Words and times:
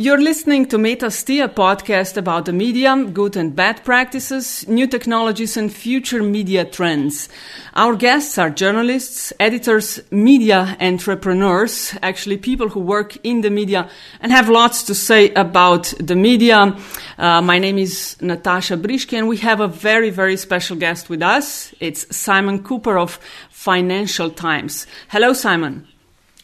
You're 0.00 0.22
listening 0.22 0.66
to 0.66 0.78
Metastea, 0.78 1.48
podcast 1.48 2.16
about 2.16 2.44
the 2.44 2.52
media, 2.52 2.94
good 3.12 3.36
and 3.36 3.56
bad 3.56 3.84
practices, 3.84 4.64
new 4.68 4.86
technologies, 4.86 5.56
and 5.56 5.72
future 5.72 6.22
media 6.22 6.64
trends. 6.64 7.28
Our 7.74 7.96
guests 7.96 8.38
are 8.38 8.48
journalists, 8.48 9.32
editors, 9.40 9.98
media 10.12 10.76
entrepreneurs, 10.80 11.96
actually 12.00 12.36
people 12.36 12.68
who 12.68 12.78
work 12.78 13.16
in 13.24 13.40
the 13.40 13.50
media 13.50 13.90
and 14.20 14.30
have 14.30 14.48
lots 14.48 14.84
to 14.84 14.94
say 14.94 15.34
about 15.34 15.92
the 15.98 16.14
media. 16.14 16.76
Uh, 17.18 17.42
my 17.42 17.58
name 17.58 17.78
is 17.78 18.16
Natasha 18.20 18.76
Briški, 18.76 19.18
and 19.18 19.26
we 19.26 19.38
have 19.38 19.58
a 19.58 19.66
very, 19.66 20.10
very 20.10 20.36
special 20.36 20.76
guest 20.76 21.10
with 21.10 21.22
us. 21.22 21.74
It's 21.80 22.06
Simon 22.16 22.62
Kuper 22.62 23.02
of 23.02 23.18
Financial 23.50 24.30
Times. 24.30 24.86
Hello, 25.08 25.32
Simon. 25.32 25.88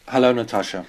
Hello, 0.09 0.32
Natasha. 0.32 0.84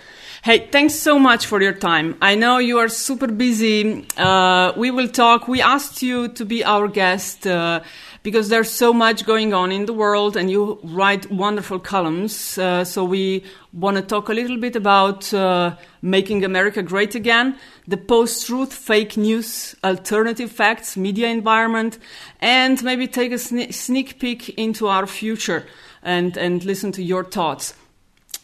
Hey, 0.45 0.67
thanks 0.67 0.93
so 0.93 1.17
much 1.17 1.47
for 1.47 1.59
your 1.59 1.73
time. 1.73 2.17
I 2.21 2.35
know 2.35 2.59
you 2.59 2.77
are 2.77 2.87
super 2.87 3.25
busy. 3.25 4.05
Uh, 4.15 4.73
we 4.77 4.91
will 4.91 5.07
talk. 5.07 5.47
We 5.47 5.59
asked 5.59 6.03
you 6.03 6.27
to 6.27 6.45
be 6.45 6.63
our 6.63 6.87
guest 6.87 7.47
uh, 7.47 7.81
because 8.21 8.49
there's 8.49 8.69
so 8.69 8.93
much 8.93 9.25
going 9.25 9.55
on 9.55 9.71
in 9.71 9.87
the 9.87 9.93
world 9.93 10.37
and 10.37 10.51
you 10.51 10.77
write 10.83 11.31
wonderful 11.31 11.79
columns. 11.79 12.59
Uh, 12.59 12.83
so 12.83 13.03
we 13.03 13.43
want 13.73 13.97
to 13.97 14.03
talk 14.03 14.29
a 14.29 14.33
little 14.33 14.57
bit 14.57 14.75
about 14.75 15.33
uh, 15.33 15.75
making 16.03 16.45
America 16.45 16.83
great 16.83 17.15
again, 17.15 17.57
the 17.87 17.97
post 17.97 18.45
truth, 18.45 18.71
fake 18.71 19.17
news, 19.17 19.75
alternative 19.83 20.51
facts, 20.51 20.95
media 20.95 21.27
environment, 21.27 21.97
and 22.39 22.83
maybe 22.83 23.07
take 23.07 23.31
a 23.31 23.39
sne- 23.39 23.73
sneak 23.73 24.19
peek 24.19 24.49
into 24.49 24.85
our 24.85 25.07
future 25.07 25.65
and, 26.03 26.37
and 26.37 26.63
listen 26.65 26.91
to 26.91 27.01
your 27.01 27.23
thoughts. 27.23 27.73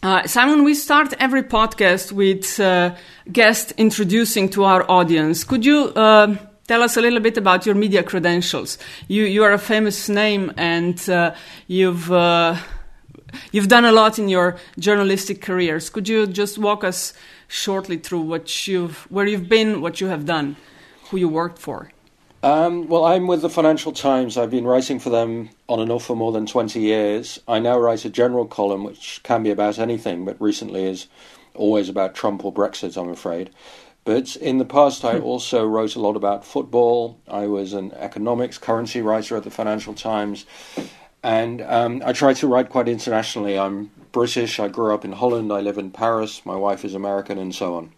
Uh, 0.04 0.26
Simon, 0.26 0.64
we 0.64 0.74
start 0.74 1.14
every 1.20 1.44
podcast 1.44 2.12
with 2.12 2.60
uh, 2.60 2.96
guest 3.32 3.72
introducing 3.78 4.50
to 4.50 4.64
our 4.64 4.84
audience. 4.90 5.44
Could 5.44 5.64
you 5.64 5.94
uh, 5.96 6.38
tell 6.68 6.82
us 6.82 6.98
a 6.98 7.02
little 7.02 7.20
bit 7.20 7.38
about 7.38 7.68
your 7.68 7.76
media 7.76 8.02
credentials? 8.02 8.80
You 9.08 9.26
you 9.26 9.44
are 9.44 9.54
a 9.54 9.60
famous 9.60 10.10
name, 10.10 10.54
and 10.58 10.98
uh, 11.08 11.36
you've 11.68 12.12
uh, 12.12 12.56
you've 13.52 13.68
done 13.68 13.86
a 13.86 13.92
lot 13.92 14.18
in 14.18 14.28
your 14.28 14.58
journalistic 14.80 15.40
careers. 15.40 15.92
Could 15.92 16.10
you 16.10 16.26
just 16.26 16.58
walk 16.58 16.84
us 16.84 17.14
shortly 17.48 17.98
through 17.98 18.22
what 18.22 18.68
you've 18.68 19.06
where 19.12 19.28
you've 19.28 19.50
been, 19.50 19.82
what 19.82 20.02
you 20.02 20.08
have 20.08 20.26
done, 20.26 20.56
who 21.12 21.18
you 21.18 21.30
worked 21.30 21.60
for? 21.60 21.92
Um, 22.44 22.88
well, 22.88 23.06
I'm 23.06 23.28
with 23.28 23.44
the 23.44 23.50
Financial 23.50 23.92
Times. 23.92 24.36
I've 24.36 24.50
been 24.50 24.66
writing 24.66 25.00
for 25.00 25.12
them 25.12 25.50
on 25.70 25.80
and 25.80 25.92
off 25.92 26.06
for 26.06 26.16
more 26.16 26.32
than 26.32 26.48
20 26.48 26.80
years. 26.80 27.40
I 27.48 27.60
now 27.60 27.78
write 27.78 28.04
a 28.04 28.10
general 28.10 28.48
column, 28.48 28.84
which 28.84 29.22
can 29.22 29.44
be 29.44 29.52
about 29.52 29.78
anything, 29.78 30.26
but 30.26 30.42
recently 30.42 30.86
is 30.86 31.08
always 31.54 31.88
about 31.88 32.16
Trump 32.16 32.44
or 32.44 32.52
Brexit, 32.52 33.00
I'm 33.00 33.10
afraid. 33.10 33.52
But 34.06 34.36
in 34.38 34.58
the 34.58 34.66
past, 34.66 35.06
I 35.06 35.18
hmm. 35.18 35.24
also 35.24 35.66
wrote 35.66 35.96
a 35.96 36.00
lot 36.00 36.16
about 36.16 36.44
football. 36.44 37.20
I 37.28 37.46
was 37.46 37.74
an 37.74 37.92
economics, 37.94 38.58
currency 38.58 39.02
writer 39.02 39.38
at 39.38 39.44
the 39.44 39.52
Financial 39.52 39.94
Times. 39.94 40.46
And 41.22 41.62
um, 41.62 42.02
I 42.04 42.14
try 42.14 42.34
to 42.34 42.48
write 42.48 42.70
quite 42.70 42.88
internationally. 42.88 43.60
I'm 43.60 43.92
British. 44.12 44.60
I 44.60 44.68
grew 44.68 44.96
up 44.96 45.06
in 45.06 45.12
Holland. 45.12 45.54
I 45.54 45.62
live 45.62 45.78
in 45.78 45.92
Paris. 45.92 46.44
My 46.44 46.56
wife 46.56 46.84
is 46.84 46.96
American, 46.96 47.38
and 47.38 47.54
so 47.54 47.76
on. 47.76 47.92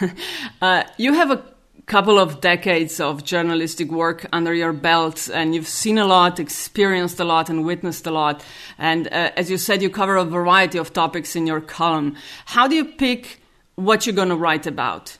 uh, 0.60 0.82
you 0.98 1.12
have 1.12 1.30
a 1.30 1.44
couple 1.86 2.18
of 2.18 2.40
decades 2.40 3.00
of 3.00 3.24
journalistic 3.24 3.90
work 3.90 4.26
under 4.32 4.54
your 4.54 4.72
belt 4.72 5.28
and 5.32 5.54
you've 5.54 5.68
seen 5.68 5.98
a 5.98 6.06
lot 6.06 6.38
experienced 6.38 7.18
a 7.18 7.24
lot 7.24 7.50
and 7.50 7.64
witnessed 7.64 8.06
a 8.06 8.10
lot 8.10 8.44
and 8.78 9.08
uh, 9.08 9.30
as 9.36 9.50
you 9.50 9.58
said 9.58 9.82
you 9.82 9.90
cover 9.90 10.16
a 10.16 10.24
variety 10.24 10.78
of 10.78 10.92
topics 10.92 11.34
in 11.34 11.46
your 11.46 11.60
column 11.60 12.16
how 12.46 12.68
do 12.68 12.76
you 12.76 12.84
pick 12.84 13.40
what 13.74 14.06
you're 14.06 14.14
going 14.14 14.28
to 14.28 14.36
write 14.36 14.66
about 14.66 15.18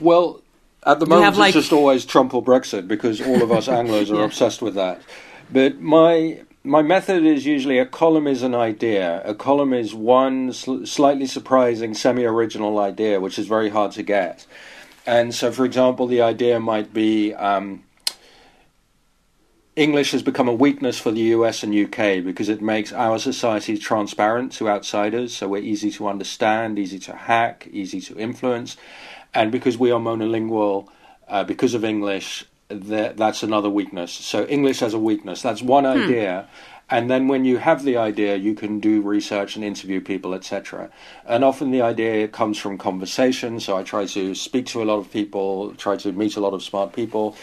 well 0.00 0.42
at 0.84 1.00
the 1.00 1.06
moment 1.06 1.36
it's 1.38 1.54
just 1.54 1.72
always 1.72 2.04
trump 2.04 2.34
or 2.34 2.44
brexit 2.44 2.86
because 2.86 3.20
all 3.20 3.42
of 3.42 3.50
us 3.50 3.68
anglos 3.80 4.10
are 4.12 4.16
yeah. 4.16 4.24
obsessed 4.24 4.60
with 4.60 4.74
that 4.74 5.00
but 5.50 5.80
my 5.80 6.40
my 6.62 6.82
method 6.82 7.24
is 7.24 7.46
usually 7.46 7.78
a 7.78 7.86
column 7.86 8.26
is 8.26 8.42
an 8.42 8.54
idea. 8.54 9.22
A 9.24 9.34
column 9.34 9.72
is 9.72 9.94
one 9.94 10.52
sl- 10.52 10.84
slightly 10.84 11.26
surprising, 11.26 11.94
semi 11.94 12.24
original 12.24 12.78
idea, 12.78 13.20
which 13.20 13.38
is 13.38 13.46
very 13.46 13.70
hard 13.70 13.92
to 13.92 14.02
get. 14.02 14.46
And 15.10 15.34
so, 15.34 15.50
for 15.50 15.64
example, 15.64 16.06
the 16.06 16.22
idea 16.22 16.60
might 16.60 16.94
be 16.94 17.34
um, 17.34 17.82
English 19.74 20.12
has 20.12 20.22
become 20.22 20.48
a 20.48 20.54
weakness 20.54 21.00
for 21.00 21.10
the 21.10 21.22
US 21.34 21.64
and 21.64 21.74
UK 21.74 22.22
because 22.22 22.48
it 22.48 22.62
makes 22.62 22.92
our 22.92 23.18
society 23.18 23.76
transparent 23.76 24.52
to 24.52 24.68
outsiders. 24.68 25.36
So 25.36 25.48
we're 25.48 25.64
easy 25.64 25.90
to 25.98 26.06
understand, 26.06 26.78
easy 26.78 27.00
to 27.00 27.12
hack, 27.12 27.66
easy 27.72 28.00
to 28.02 28.16
influence. 28.20 28.76
And 29.34 29.50
because 29.50 29.76
we 29.76 29.90
are 29.90 29.98
monolingual, 29.98 30.86
uh, 31.26 31.42
because 31.42 31.74
of 31.74 31.84
English, 31.84 32.44
that, 32.68 33.16
that's 33.16 33.42
another 33.42 33.68
weakness. 33.68 34.12
So 34.12 34.46
English 34.46 34.80
as 34.80 34.94
a 34.94 34.98
weakness. 35.00 35.42
That's 35.42 35.60
one 35.60 35.86
hmm. 35.86 36.46
And 36.90 37.08
then 37.08 37.28
when 37.28 37.44
you 37.44 37.58
have 37.58 37.84
the 37.84 37.96
idea 37.96 38.36
you 38.36 38.54
can 38.54 38.80
do 38.80 39.00
research 39.00 39.56
and 39.56 39.64
interview 39.64 40.00
people 40.00 40.34
etc 40.34 40.90
and 41.26 41.44
often 41.44 41.70
the 41.70 41.80
idea 41.80 42.26
comes 42.28 42.58
from 42.58 42.76
conversation. 42.76 43.60
So 43.60 43.76
i 43.76 43.82
try 43.82 44.06
to 44.06 44.34
speak 44.34 44.66
to 44.66 44.82
a 44.82 44.84
lot 44.84 44.98
of 44.98 45.10
people 45.12 45.74
try 45.74 45.96
to 45.96 46.12
meet 46.12 46.36
a 46.36 46.40
lot 46.40 46.54
of 46.54 46.62
smart 46.62 46.92
people. 46.92 47.36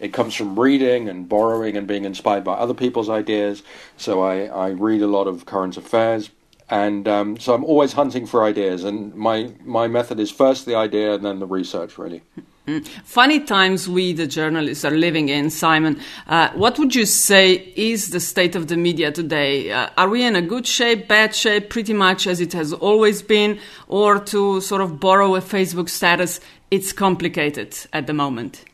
It 0.00 0.12
comes 0.12 0.34
from 0.34 0.58
reading 0.58 1.08
and 1.08 1.28
borrowing 1.28 1.76
and 1.76 1.86
being 1.86 2.04
inspired 2.04 2.44
by 2.44 2.54
other 2.54 2.74
people's 2.74 3.08
ideas. 3.08 3.62
So 3.96 4.22
i, 4.22 4.46
I 4.46 4.68
read 4.70 5.02
a 5.02 5.06
lot 5.06 5.26
of 5.26 5.46
current 5.46 5.76
affairs. 5.76 6.30
And 6.70 7.06
um, 7.06 7.38
so 7.38 7.54
i'm 7.54 7.64
always 7.64 7.92
hunting 7.92 8.26
for 8.26 8.42
ideas. 8.44 8.84
And 8.84 9.14
my, 9.14 9.52
my 9.64 9.86
method 9.86 10.18
is 10.18 10.30
first 10.30 10.66
the 10.66 10.74
idea 10.74 11.14
and 11.14 11.24
then 11.24 11.38
the 11.38 11.46
research 11.46 11.98
really 11.98 12.22
Mm. 12.66 12.86
Funny 13.04 13.40
times 13.40 13.86
we, 13.86 14.14
the 14.14 14.26
journalists, 14.26 14.86
are 14.86 14.90
living 14.90 15.28
in, 15.28 15.50
Simon. 15.50 16.00
Uh, 16.26 16.48
what 16.54 16.78
would 16.78 16.94
you 16.94 17.04
say 17.04 17.56
is 17.76 18.08
the 18.08 18.20
state 18.20 18.56
of 18.56 18.68
the 18.68 18.76
media 18.76 19.12
today? 19.12 19.70
Uh, 19.70 19.90
are 19.98 20.08
we 20.08 20.24
in 20.24 20.34
a 20.34 20.40
good 20.40 20.66
shape, 20.66 21.06
bad 21.06 21.34
shape, 21.34 21.68
pretty 21.68 21.92
much 21.92 22.26
as 22.26 22.40
it 22.40 22.54
has 22.54 22.72
always 22.72 23.20
been? 23.20 23.58
Or 23.86 24.18
to 24.18 24.62
sort 24.62 24.80
of 24.80 24.98
borrow 24.98 25.34
a 25.36 25.42
Facebook 25.42 25.90
status, 25.90 26.40
it's 26.70 26.92
complicated 26.94 27.76
at 27.92 28.06
the 28.06 28.14
moment? 28.14 28.64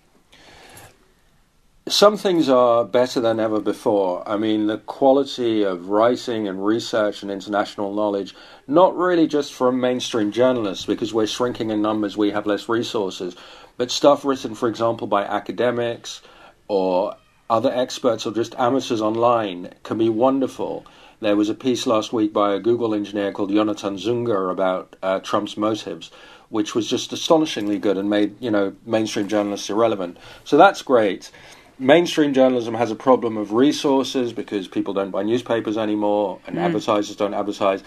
Some 1.89 2.17
things 2.17 2.49
are 2.49 2.85
better 2.85 3.21
than 3.21 3.41
ever 3.41 3.59
before. 3.59 4.23
I 4.29 4.37
mean, 4.37 4.69
the 4.69 4.79
quality 4.79 5.65
of 5.65 5.89
writing 5.89 6.47
and 6.47 6.65
research 6.65 7.23
and 7.23 7.33
international 7.33 7.93
knowledge, 7.93 8.37
not 8.69 8.97
really 8.97 9.27
just 9.27 9.53
from 9.53 9.81
mainstream 9.81 10.31
journalists, 10.31 10.87
because 10.87 11.13
we're 11.13 11.27
shrinking 11.27 11.71
in 11.71 11.83
numbers, 11.83 12.17
we 12.17 12.31
have 12.31 12.47
less 12.47 12.69
resources, 12.69 13.35
but 13.81 13.91
stuff 13.91 14.27
written, 14.27 14.55
for 14.55 14.69
example, 14.69 15.07
by 15.07 15.25
academics 15.25 16.21
or 16.69 17.17
other 17.49 17.73
experts 17.73 18.27
or 18.27 18.31
just 18.35 18.55
amateurs 18.59 19.01
online 19.01 19.73
can 19.85 19.97
be 19.97 20.11
wonderful. 20.11 20.85
There 21.21 21.35
was 21.35 21.49
a 21.49 21.55
piece 21.55 21.87
last 21.87 22.13
week 22.13 22.31
by 22.31 22.53
a 22.53 22.59
Google 22.59 22.95
engineer 22.95 23.33
called 23.33 23.51
Yonatan 23.51 23.97
Zunger 23.99 24.53
about 24.53 24.97
uh, 25.03 25.21
Trump's 25.21 25.57
motives, 25.57 26.11
which 26.51 26.75
was 26.75 26.91
just 26.91 27.11
astonishingly 27.15 27.79
good 27.79 27.97
and 27.97 28.11
made 28.11 28.39
you 28.39 28.51
know 28.51 28.75
mainstream 28.85 29.29
journalists 29.29 29.71
irrelevant. 29.71 30.19
So 30.45 30.59
that's 30.59 30.83
great. 30.83 31.31
Mainstream 31.79 32.35
journalism 32.35 32.75
has 32.75 32.91
a 32.91 32.95
problem 32.95 33.39
of 33.39 33.55
resources 33.55 34.35
because 34.35 34.69
people 34.69 34.93
don't 34.93 35.11
buy 35.11 35.23
newspapers 35.23 35.79
anymore 35.79 36.39
and 36.47 36.57
mm. 36.57 36.61
advertisers 36.61 37.17
don't 37.17 37.33
advertise, 37.33 37.83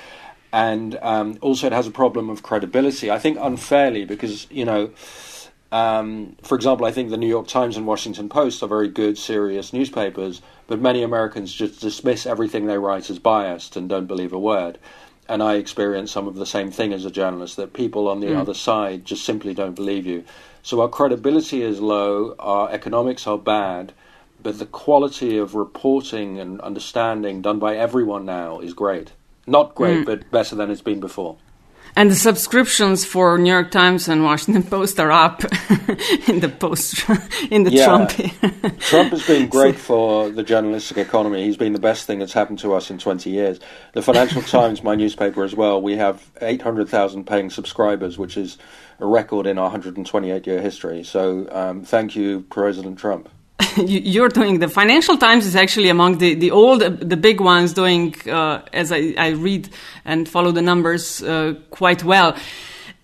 and 0.51 0.97
um, 1.03 1.37
also 1.41 1.67
it 1.67 1.73
has 1.73 1.85
a 1.85 1.91
problem 1.91 2.31
of 2.31 2.41
credibility. 2.41 3.11
I 3.11 3.19
think 3.19 3.37
unfairly 3.39 4.05
because 4.05 4.47
you 4.49 4.65
know 4.65 4.89
um, 5.73 6.35
for 6.43 6.53
example, 6.53 6.85
I 6.85 6.91
think 6.91 7.09
the 7.09 7.17
New 7.17 7.27
York 7.27 7.47
Times 7.47 7.77
and 7.77 7.87
Washington 7.87 8.29
Post 8.29 8.61
are 8.61 8.67
very 8.67 8.87
good, 8.87 9.17
serious 9.17 9.73
newspapers, 9.73 10.39
but 10.67 10.79
many 10.79 11.01
Americans 11.01 11.51
just 11.51 11.81
dismiss 11.81 12.27
everything 12.27 12.67
they 12.67 12.77
write 12.77 13.09
as 13.09 13.17
biased 13.17 13.75
and 13.75 13.89
don't 13.89 14.05
believe 14.05 14.33
a 14.33 14.37
word. 14.37 14.77
And 15.27 15.41
I 15.41 15.55
experience 15.55 16.11
some 16.11 16.27
of 16.27 16.35
the 16.35 16.45
same 16.45 16.69
thing 16.69 16.93
as 16.93 17.05
a 17.05 17.09
journalist 17.09 17.55
that 17.57 17.73
people 17.73 18.07
on 18.07 18.19
the 18.19 18.27
mm. 18.27 18.37
other 18.37 18.53
side 18.53 19.03
just 19.03 19.25
simply 19.25 19.55
don't 19.55 19.73
believe 19.73 20.05
you. 20.05 20.23
So 20.61 20.79
our 20.79 20.89
credibility 20.89 21.63
is 21.63 21.81
low, 21.81 22.35
our 22.37 22.69
economics 22.69 23.25
are 23.25 23.39
bad, 23.39 23.93
but 24.43 24.59
the 24.59 24.67
quality 24.67 25.39
of 25.39 25.55
reporting 25.55 26.39
and 26.39 26.61
understanding 26.61 27.41
done 27.41 27.57
by 27.57 27.75
everyone 27.75 28.25
now 28.25 28.59
is 28.59 28.75
great. 28.75 29.13
Not 29.47 29.73
great, 29.73 30.01
mm. 30.01 30.05
but 30.05 30.29
better 30.29 30.55
than 30.55 30.69
it's 30.69 30.81
been 30.81 30.99
before. 30.99 31.37
And 31.95 32.09
the 32.09 32.15
subscriptions 32.15 33.05
for 33.05 33.37
New 33.37 33.51
York 33.51 33.69
Times 33.69 34.07
and 34.07 34.23
Washington 34.23 34.63
Post 34.63 34.99
are 34.99 35.11
up 35.11 35.43
in 36.27 36.39
the 36.39 36.49
post 36.49 37.07
in 37.51 37.63
the 37.63 37.71
yeah. 37.71 37.85
Trump. 37.85 38.09
Trump 38.79 39.11
has 39.11 39.27
been 39.27 39.47
great 39.57 39.75
for 39.75 40.29
the 40.31 40.41
journalistic 40.41 40.97
economy. 40.97 41.45
He's 41.45 41.57
been 41.57 41.73
the 41.73 41.79
best 41.79 42.07
thing 42.07 42.17
that's 42.17 42.33
happened 42.33 42.57
to 42.59 42.73
us 42.73 42.89
in 42.89 42.97
20 42.97 43.29
years. 43.29 43.59
The 43.93 44.01
Financial 44.01 44.41
Times, 44.57 44.81
my 44.81 44.95
newspaper 44.95 45.43
as 45.43 45.53
well, 45.53 45.81
we 45.81 45.95
have 45.97 46.31
800,000 46.41 47.25
paying 47.25 47.51
subscribers, 47.51 48.17
which 48.17 48.37
is 48.37 48.57
a 48.99 49.05
record 49.05 49.45
in 49.45 49.59
our 49.59 49.65
128 49.65 50.47
year 50.47 50.61
history. 50.61 51.03
So 51.03 51.47
um, 51.51 51.83
thank 51.83 52.15
you, 52.15 52.41
President 52.49 52.97
Trump. 52.97 53.29
you're 53.77 54.29
doing 54.29 54.59
the 54.59 54.67
Financial 54.67 55.17
Times 55.17 55.45
is 55.45 55.55
actually 55.55 55.89
among 55.89 56.17
the 56.17 56.33
the 56.35 56.51
old 56.51 56.81
the 56.81 57.17
big 57.17 57.41
ones 57.41 57.73
doing 57.73 58.15
uh, 58.29 58.61
as 58.73 58.91
I, 58.91 59.13
I 59.17 59.29
read 59.29 59.69
and 60.05 60.27
follow 60.27 60.51
the 60.51 60.61
numbers 60.61 61.21
uh, 61.23 61.55
quite 61.69 62.03
well. 62.03 62.35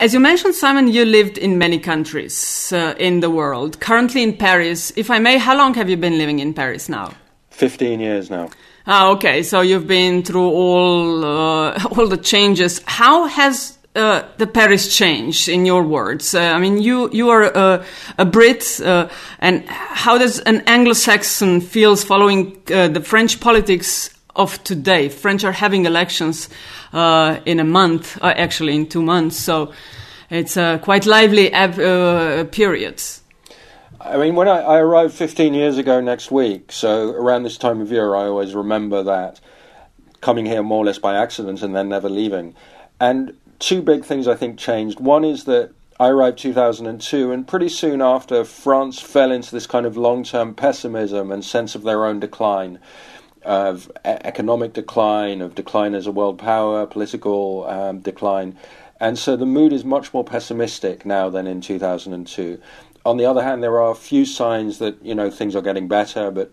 As 0.02 0.14
you 0.14 0.22
mentioned, 0.22 0.56
Simon, 0.56 0.88
you 0.88 1.04
lived 1.04 1.38
in 1.38 1.58
many 1.58 1.78
countries 1.78 2.72
uh, 2.72 2.96
in 2.98 3.20
the 3.20 3.30
world. 3.30 3.82
Currently 3.82 4.24
in 4.24 4.38
Paris, 4.38 4.94
if 4.96 5.12
I 5.12 5.20
may, 5.20 5.38
how 5.38 5.58
long 5.58 5.74
have 5.74 5.90
you 5.90 5.98
been 5.98 6.18
living 6.18 6.40
in 6.40 6.54
Paris 6.54 6.88
now? 6.88 7.12
15 7.50 8.00
years 8.00 8.30
now. 8.30 8.50
Ah, 8.88 9.10
okay. 9.10 9.44
So 9.44 9.60
you've 9.60 9.88
been 9.88 10.24
through 10.24 10.50
all 10.50 11.26
uh, 11.26 11.84
all 11.98 12.08
the 12.08 12.18
changes. 12.18 12.82
How 12.86 13.26
has 13.26 13.79
uh, 13.96 14.24
the 14.38 14.48
Paris 14.48 14.96
change, 14.96 15.50
in 15.50 15.66
your 15.66 15.84
words? 15.84 16.36
Uh, 16.36 16.42
I 16.42 16.60
mean, 16.60 16.82
you 16.82 17.10
you 17.12 17.30
are 17.30 17.44
a, 17.44 17.86
a 18.18 18.26
Brit, 18.26 18.80
uh, 18.82 19.10
and 19.40 19.68
how 19.68 20.18
does 20.18 20.40
an 20.40 20.62
Anglo-Saxon 20.68 21.62
feels 21.62 22.04
following 22.04 22.62
uh, 22.72 22.88
the 22.88 23.02
French 23.02 23.40
politics 23.40 24.10
of 24.36 24.64
today? 24.64 25.10
French 25.10 25.44
are 25.44 25.52
having 25.52 25.86
elections 25.86 26.50
uh, 26.94 27.40
in 27.46 27.60
a 27.60 27.64
month, 27.64 28.18
actually 28.22 28.76
in 28.76 28.88
two 28.88 29.02
months. 29.02 29.38
So 29.38 29.74
it's 30.30 30.56
a 30.56 30.80
quite 30.82 31.06
lively 31.06 31.50
period. 32.52 33.02
I 34.02 34.18
mean, 34.18 34.36
when 34.36 34.48
I, 34.48 34.60
I, 34.62 34.78
arrived 34.78 35.14
15 35.14 35.54
years 35.54 35.78
ago 35.78 36.00
next 36.00 36.32
week, 36.32 36.72
so 36.72 37.10
around 37.12 37.44
this 37.44 37.58
time 37.58 37.82
of 37.82 37.92
year, 37.92 38.16
I 38.16 38.28
always 38.28 38.56
remember 38.56 39.04
that 39.04 39.42
coming 40.22 40.46
here 40.46 40.64
more 40.64 40.84
or 40.84 40.86
less 40.86 41.00
by 41.00 41.16
accident 41.16 41.62
and 41.62 41.76
then 41.76 41.90
never 41.90 42.08
leaving. 42.08 42.56
And 43.02 43.36
two 43.60 43.82
big 43.82 44.04
things 44.06 44.28
I 44.28 44.36
think 44.36 44.58
changed. 44.58 45.00
One 45.00 45.24
is 45.24 45.44
that 45.46 45.72
I 46.00 46.08
arrived 46.08 46.40
2002, 46.40 47.32
and 47.32 47.48
pretty 47.48 47.70
soon 47.70 48.02
after, 48.02 48.44
France 48.46 49.00
fell 49.00 49.32
into 49.32 49.52
this 49.52 49.68
kind 49.68 49.86
of 49.86 49.98
long 49.98 50.24
term 50.24 50.56
pessimism 50.56 51.32
and 51.32 51.44
sense 51.44 51.76
of 51.76 51.84
their 51.84 52.06
own 52.06 52.20
decline, 52.20 52.80
of 53.44 53.92
economic 54.06 54.74
decline, 54.74 55.42
of 55.42 55.56
decline 55.56 55.94
as 55.94 56.08
a 56.08 56.12
world 56.12 56.40
power, 56.40 56.86
political 56.86 57.66
um, 57.68 58.00
decline. 58.00 58.58
And 59.02 59.18
so 59.18 59.38
the 59.38 59.46
mood 59.46 59.72
is 59.72 59.86
much 59.86 60.14
more 60.14 60.26
pessimistic 60.26 61.06
now 61.06 61.30
than 61.30 61.48
in 61.48 61.62
2002 61.62 62.60
on 63.06 63.18
the 63.18 63.26
other 63.26 63.44
hand, 63.44 63.64
there 63.64 63.82
are 63.82 63.92
a 63.92 63.96
few 63.96 64.26
signs 64.26 64.80
that 64.80 65.04
you 65.04 65.16
know 65.16 65.30
things 65.30 65.56
are 65.56 65.62
getting 65.62 65.88
better, 65.88 66.32
but 66.32 66.52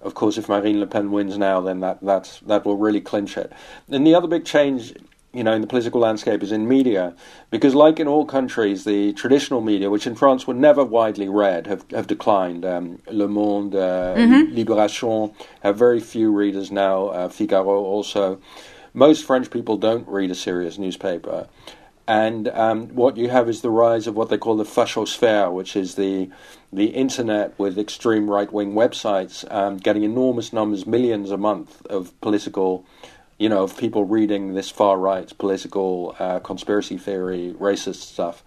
of 0.00 0.14
course, 0.14 0.36
if 0.36 0.48
Marine 0.48 0.80
Le 0.80 0.86
Pen 0.86 1.10
wins 1.10 1.38
now, 1.38 1.60
then 1.60 1.80
that 1.80 2.00
that 2.02 2.40
that 2.46 2.64
will 2.64 2.76
really 2.76 3.00
clinch 3.00 3.36
it. 3.36 3.52
And 3.88 4.06
the 4.06 4.14
other 4.14 4.28
big 4.28 4.44
change, 4.44 4.92
you 5.34 5.42
know, 5.42 5.52
in 5.52 5.60
the 5.60 5.66
political 5.66 6.00
landscape 6.00 6.42
is 6.42 6.52
in 6.52 6.68
media, 6.68 7.14
because 7.50 7.74
like 7.74 7.98
in 7.98 8.06
all 8.06 8.24
countries, 8.24 8.84
the 8.84 9.12
traditional 9.14 9.60
media, 9.60 9.90
which 9.90 10.06
in 10.06 10.14
France 10.14 10.46
were 10.46 10.54
never 10.54 10.84
widely 10.84 11.28
read, 11.28 11.66
have 11.66 11.84
have 11.90 12.06
declined. 12.06 12.64
Um, 12.64 13.02
Le 13.10 13.28
Monde, 13.28 13.74
uh, 13.74 14.14
mm-hmm. 14.16 14.54
Libération 14.56 15.34
have 15.62 15.76
very 15.76 16.00
few 16.00 16.30
readers 16.32 16.70
now. 16.70 17.08
Uh, 17.08 17.28
Figaro 17.28 17.78
also. 17.84 18.40
Most 18.96 19.24
French 19.24 19.50
people 19.50 19.76
don't 19.76 20.06
read 20.06 20.30
a 20.30 20.36
serious 20.36 20.78
newspaper. 20.78 21.48
And 22.06 22.48
um, 22.48 22.88
what 22.88 23.16
you 23.16 23.30
have 23.30 23.48
is 23.48 23.62
the 23.62 23.70
rise 23.70 24.06
of 24.06 24.14
what 24.14 24.28
they 24.28 24.36
call 24.36 24.56
the 24.56 24.64
fachosphere, 24.64 25.52
which 25.52 25.74
is 25.74 25.94
the 25.94 26.30
the 26.72 26.86
internet 26.86 27.56
with 27.58 27.78
extreme 27.78 28.28
right 28.28 28.52
wing 28.52 28.74
websites 28.74 29.50
um, 29.52 29.76
getting 29.76 30.02
enormous 30.02 30.52
numbers, 30.52 30.86
millions 30.86 31.30
a 31.30 31.36
month 31.36 31.86
of 31.86 32.18
political, 32.20 32.84
you 33.38 33.48
know, 33.48 33.64
of 33.64 33.76
people 33.76 34.04
reading 34.04 34.54
this 34.54 34.70
far 34.70 34.96
right 34.98 35.36
political 35.38 36.14
uh, 36.18 36.38
conspiracy 36.40 36.98
theory, 36.98 37.54
racist 37.58 38.02
stuff. 38.02 38.44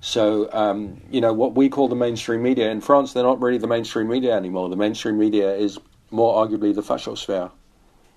So, 0.00 0.50
um, 0.52 1.00
you 1.10 1.20
know, 1.20 1.32
what 1.32 1.54
we 1.54 1.68
call 1.68 1.88
the 1.88 1.96
mainstream 1.96 2.42
media 2.42 2.70
in 2.70 2.80
France, 2.80 3.12
they're 3.12 3.22
not 3.22 3.40
really 3.40 3.58
the 3.58 3.66
mainstream 3.66 4.08
media 4.08 4.34
anymore. 4.34 4.70
The 4.70 4.76
mainstream 4.76 5.18
media 5.18 5.54
is 5.54 5.78
more 6.10 6.46
arguably 6.46 6.74
the 6.74 6.82
fachosphere. 6.82 7.50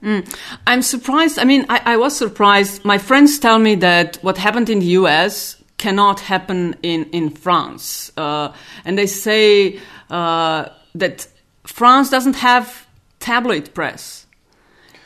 Mm. 0.01 0.37
I'm 0.67 0.81
surprised. 0.81 1.39
I 1.39 1.45
mean, 1.45 1.65
I, 1.69 1.93
I, 1.93 1.97
was 1.97 2.15
surprised. 2.15 2.83
My 2.83 2.97
friends 2.97 3.39
tell 3.39 3.57
me 3.57 3.75
that 3.75 4.17
what 4.21 4.37
happened 4.37 4.69
in 4.69 4.79
the 4.79 4.87
US 4.87 5.61
cannot 5.77 6.19
happen 6.19 6.75
in, 6.83 7.05
in 7.11 7.29
France. 7.29 8.11
Uh, 8.17 8.53
and 8.83 8.97
they 8.97 9.07
say 9.07 9.79
uh, 10.09 10.67
that 10.95 11.27
France 11.63 12.09
doesn't 12.09 12.35
have 12.35 12.85
tabloid 13.19 13.73
press. 13.73 14.22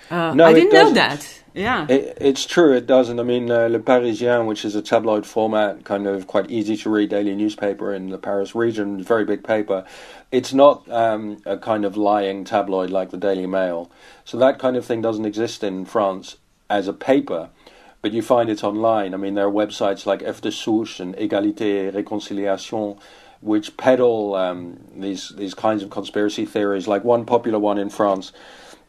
Uh, 0.09 0.33
no, 0.33 0.45
I 0.45 0.53
didn't 0.53 0.73
know 0.73 0.93
that. 0.93 1.41
Yeah, 1.53 1.87
it, 1.89 2.17
it's 2.21 2.45
true. 2.45 2.73
It 2.73 2.85
doesn't. 2.85 3.19
I 3.19 3.23
mean, 3.23 3.49
uh, 3.49 3.67
Le 3.67 3.79
Parisien, 3.79 4.45
which 4.45 4.63
is 4.63 4.75
a 4.75 4.81
tabloid 4.81 5.25
format, 5.25 5.83
kind 5.83 6.05
of 6.05 6.27
quite 6.27 6.51
easy 6.51 6.77
to 6.77 6.89
read 6.89 7.09
daily 7.09 7.33
newspaper 7.35 7.93
in 7.93 8.09
the 8.09 8.19
Paris 8.19 8.53
region, 8.53 9.03
very 9.03 9.25
big 9.25 9.43
paper. 9.43 9.83
It's 10.31 10.53
not 10.53 10.87
um, 10.91 11.41
a 11.45 11.57
kind 11.57 11.83
of 11.83 11.97
lying 11.97 12.43
tabloid 12.43 12.91
like 12.91 13.09
the 13.09 13.17
Daily 13.17 13.47
Mail. 13.47 13.89
So 14.23 14.37
that 14.37 14.59
kind 14.59 14.77
of 14.77 14.85
thing 14.85 15.01
doesn't 15.01 15.25
exist 15.25 15.63
in 15.63 15.85
France 15.85 16.37
as 16.69 16.87
a 16.87 16.93
paper, 16.93 17.49
but 18.03 18.11
you 18.11 18.21
find 18.21 18.49
it 18.49 18.63
online. 18.63 19.15
I 19.15 19.17
mean, 19.17 19.33
there 19.33 19.47
are 19.47 19.51
websites 19.51 20.05
like 20.05 20.21
Fdesouche 20.21 20.99
and 20.99 21.15
Égalité 21.15 21.87
et 21.87 21.93
Réconciliation 21.95 22.99
which 23.41 23.77
peddle 23.77 24.35
um, 24.35 24.79
these 24.95 25.29
these 25.37 25.53
kinds 25.53 25.83
of 25.83 25.89
conspiracy 25.89 26.45
theories. 26.45 26.87
Like 26.87 27.03
one 27.03 27.25
popular 27.25 27.59
one 27.59 27.77
in 27.77 27.89
France 27.89 28.31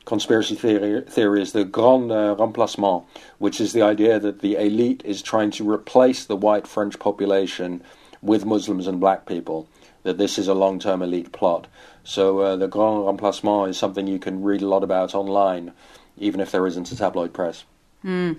conspiracy 0.08 0.55
theory, 0.55 1.02
theory 1.02 1.43
is 1.43 1.52
the 1.52 1.66
grand 1.66 2.10
uh, 2.10 2.34
remplacement, 2.38 3.05
which 3.37 3.60
is 3.60 3.75
the 3.75 3.82
idea 3.82 4.19
that 4.19 4.40
the 4.40 4.56
elite 4.56 5.02
is 5.05 5.20
trying 5.20 5.50
to 5.50 5.70
replace 5.70 6.25
the 6.25 6.34
white 6.34 6.66
French 6.66 6.99
population 6.99 7.82
with 8.22 8.46
Muslims 8.46 8.87
and 8.87 8.99
black 8.99 9.26
people. 9.26 9.69
That 10.05 10.16
this 10.16 10.38
is 10.38 10.49
a 10.49 10.55
long 10.55 10.78
term 10.78 11.02
elite 11.02 11.32
plot. 11.32 11.66
So 12.05 12.38
uh, 12.38 12.56
the 12.56 12.69
grand 12.69 13.06
remplacement 13.06 13.69
is 13.69 13.76
something 13.76 14.06
you 14.06 14.19
can 14.19 14.43
read 14.43 14.62
a 14.62 14.66
lot 14.66 14.82
about 14.82 15.14
online, 15.14 15.72
even 16.16 16.40
if 16.40 16.50
there 16.52 16.66
isn't 16.66 16.90
a 16.90 16.96
tabloid 16.96 17.34
press. 17.34 17.64
Mm. 18.02 18.37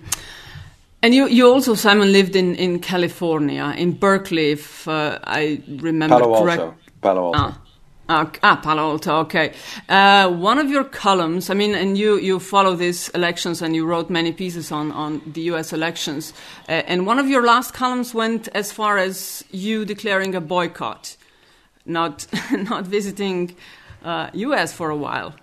And 1.02 1.14
you, 1.14 1.28
you 1.28 1.46
also, 1.46 1.74
Simon, 1.74 2.10
lived 2.10 2.34
in, 2.34 2.56
in 2.56 2.80
California, 2.80 3.72
in 3.78 3.92
Berkeley, 3.92 4.50
if 4.50 4.88
uh, 4.88 5.20
I 5.22 5.62
remember 5.68 6.18
correctly. 6.18 6.72
Palo 7.00 7.26
Alto. 7.26 7.38
Ah. 7.38 7.60
Uh, 8.10 8.26
ah, 8.42 8.56
Palo 8.56 8.90
Alto. 8.90 9.18
Okay. 9.18 9.52
Uh, 9.88 10.28
one 10.28 10.58
of 10.58 10.68
your 10.68 10.82
columns. 10.82 11.48
I 11.48 11.54
mean, 11.54 11.76
and 11.76 11.96
you 11.96 12.18
you 12.18 12.40
follow 12.40 12.74
these 12.74 13.08
elections, 13.10 13.62
and 13.62 13.76
you 13.76 13.86
wrote 13.86 14.10
many 14.10 14.32
pieces 14.32 14.72
on 14.72 14.90
on 14.90 15.22
the 15.24 15.42
U.S. 15.52 15.72
elections. 15.72 16.32
Uh, 16.68 16.72
and 16.72 17.06
one 17.06 17.20
of 17.20 17.28
your 17.28 17.46
last 17.46 17.72
columns 17.72 18.12
went 18.12 18.48
as 18.48 18.72
far 18.72 18.98
as 18.98 19.44
you 19.52 19.84
declaring 19.84 20.34
a 20.34 20.40
boycott, 20.40 21.16
not 21.86 22.26
not 22.50 22.84
visiting 22.84 23.54
U.S. 24.32 24.72
Uh, 24.72 24.76
for 24.76 24.90
a 24.90 24.96
while. 24.96 25.36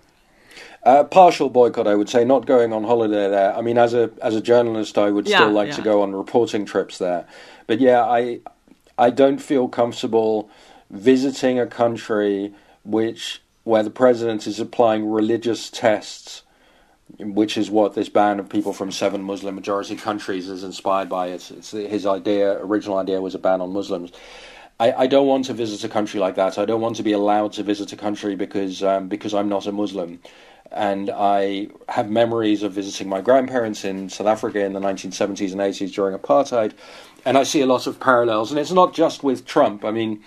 Uh, 0.84 1.06
partial 1.06 1.50
boycott, 1.50 1.88
I 1.88 1.96
would 1.96 2.10
say, 2.10 2.26
not 2.26 2.46
going 2.46 2.74
on 2.74 2.84
holiday 2.84 3.30
there. 3.30 3.56
I 3.56 3.62
mean, 3.62 3.78
as 3.78 3.94
a 3.94 4.12
as 4.22 4.36
a 4.36 4.42
journalist, 4.42 4.98
I 4.98 5.10
would 5.10 5.26
yeah, 5.26 5.38
still 5.38 5.52
like 5.52 5.70
yeah. 5.70 5.76
to 5.76 5.82
go 5.84 6.02
on 6.02 6.14
reporting 6.14 6.66
trips 6.66 6.98
there. 6.98 7.26
But 7.66 7.80
yeah, 7.80 8.04
I 8.04 8.42
I 8.98 9.10
don't 9.10 9.40
feel 9.40 9.70
comfortable 9.70 10.50
visiting 10.90 11.60
a 11.60 11.68
country 11.68 12.54
which 12.84 13.42
where 13.64 13.84
the 13.84 13.90
president 13.90 14.48
is 14.48 14.62
applying 14.62 15.10
religious 15.10 15.70
tests, 15.70 16.44
which 17.20 17.58
is 17.58 17.70
what 17.70 17.96
this 17.96 18.08
ban 18.08 18.40
of 18.40 18.48
people 18.48 18.72
from 18.72 18.90
seven 18.92 19.22
Muslim 19.22 19.56
majority 19.56 19.98
countries 19.98 20.48
is 20.48 20.64
inspired 20.64 21.10
by. 21.10 21.28
It's, 21.28 21.52
it's 21.52 21.72
his 21.72 22.06
idea, 22.06 22.54
original 22.60 22.98
idea 22.98 23.20
was 23.20 23.36
a 23.36 23.40
ban 23.40 23.60
on 23.60 23.74
Muslims. 23.74 24.14
I, 24.80 24.94
I, 24.94 25.08
don't 25.08 25.28
want 25.28 25.46
to 25.46 25.54
visit 25.54 25.84
a 25.84 25.90
country 25.90 26.20
like 26.20 26.36
that. 26.36 26.58
I 26.58 26.64
don't 26.64 26.80
want 26.80 26.96
to 26.98 27.04
be 27.04 27.12
allowed 27.12 27.52
to 27.54 27.64
visit 27.64 27.92
a 27.92 27.98
country 27.98 28.36
because 28.36 28.84
um, 28.84 29.10
because 29.10 29.34
I'm 29.34 29.50
not 29.50 29.68
a 29.68 29.72
Muslim. 29.72 30.22
And 30.72 31.10
I 31.10 31.68
have 31.90 32.10
memories 32.10 32.62
of 32.64 32.74
visiting 32.74 33.10
my 33.10 33.22
grandparents 33.22 33.84
in 33.84 34.10
South 34.10 34.28
Africa 34.28 34.64
in 34.64 34.74
the 34.74 34.80
1970s 34.80 35.52
and 35.52 35.62
80s 35.62 35.94
during 35.94 36.18
apartheid, 36.18 36.74
and 37.26 37.38
I 37.38 37.44
see 37.44 37.62
a 37.62 37.66
lot 37.66 37.88
of 37.88 38.00
parallels. 38.00 38.52
And 38.52 38.60
it's 38.60 38.72
not 38.72 38.94
just 38.94 39.24
with 39.24 39.46
Trump. 39.46 39.84
I 39.84 39.92
mean, 39.92 40.24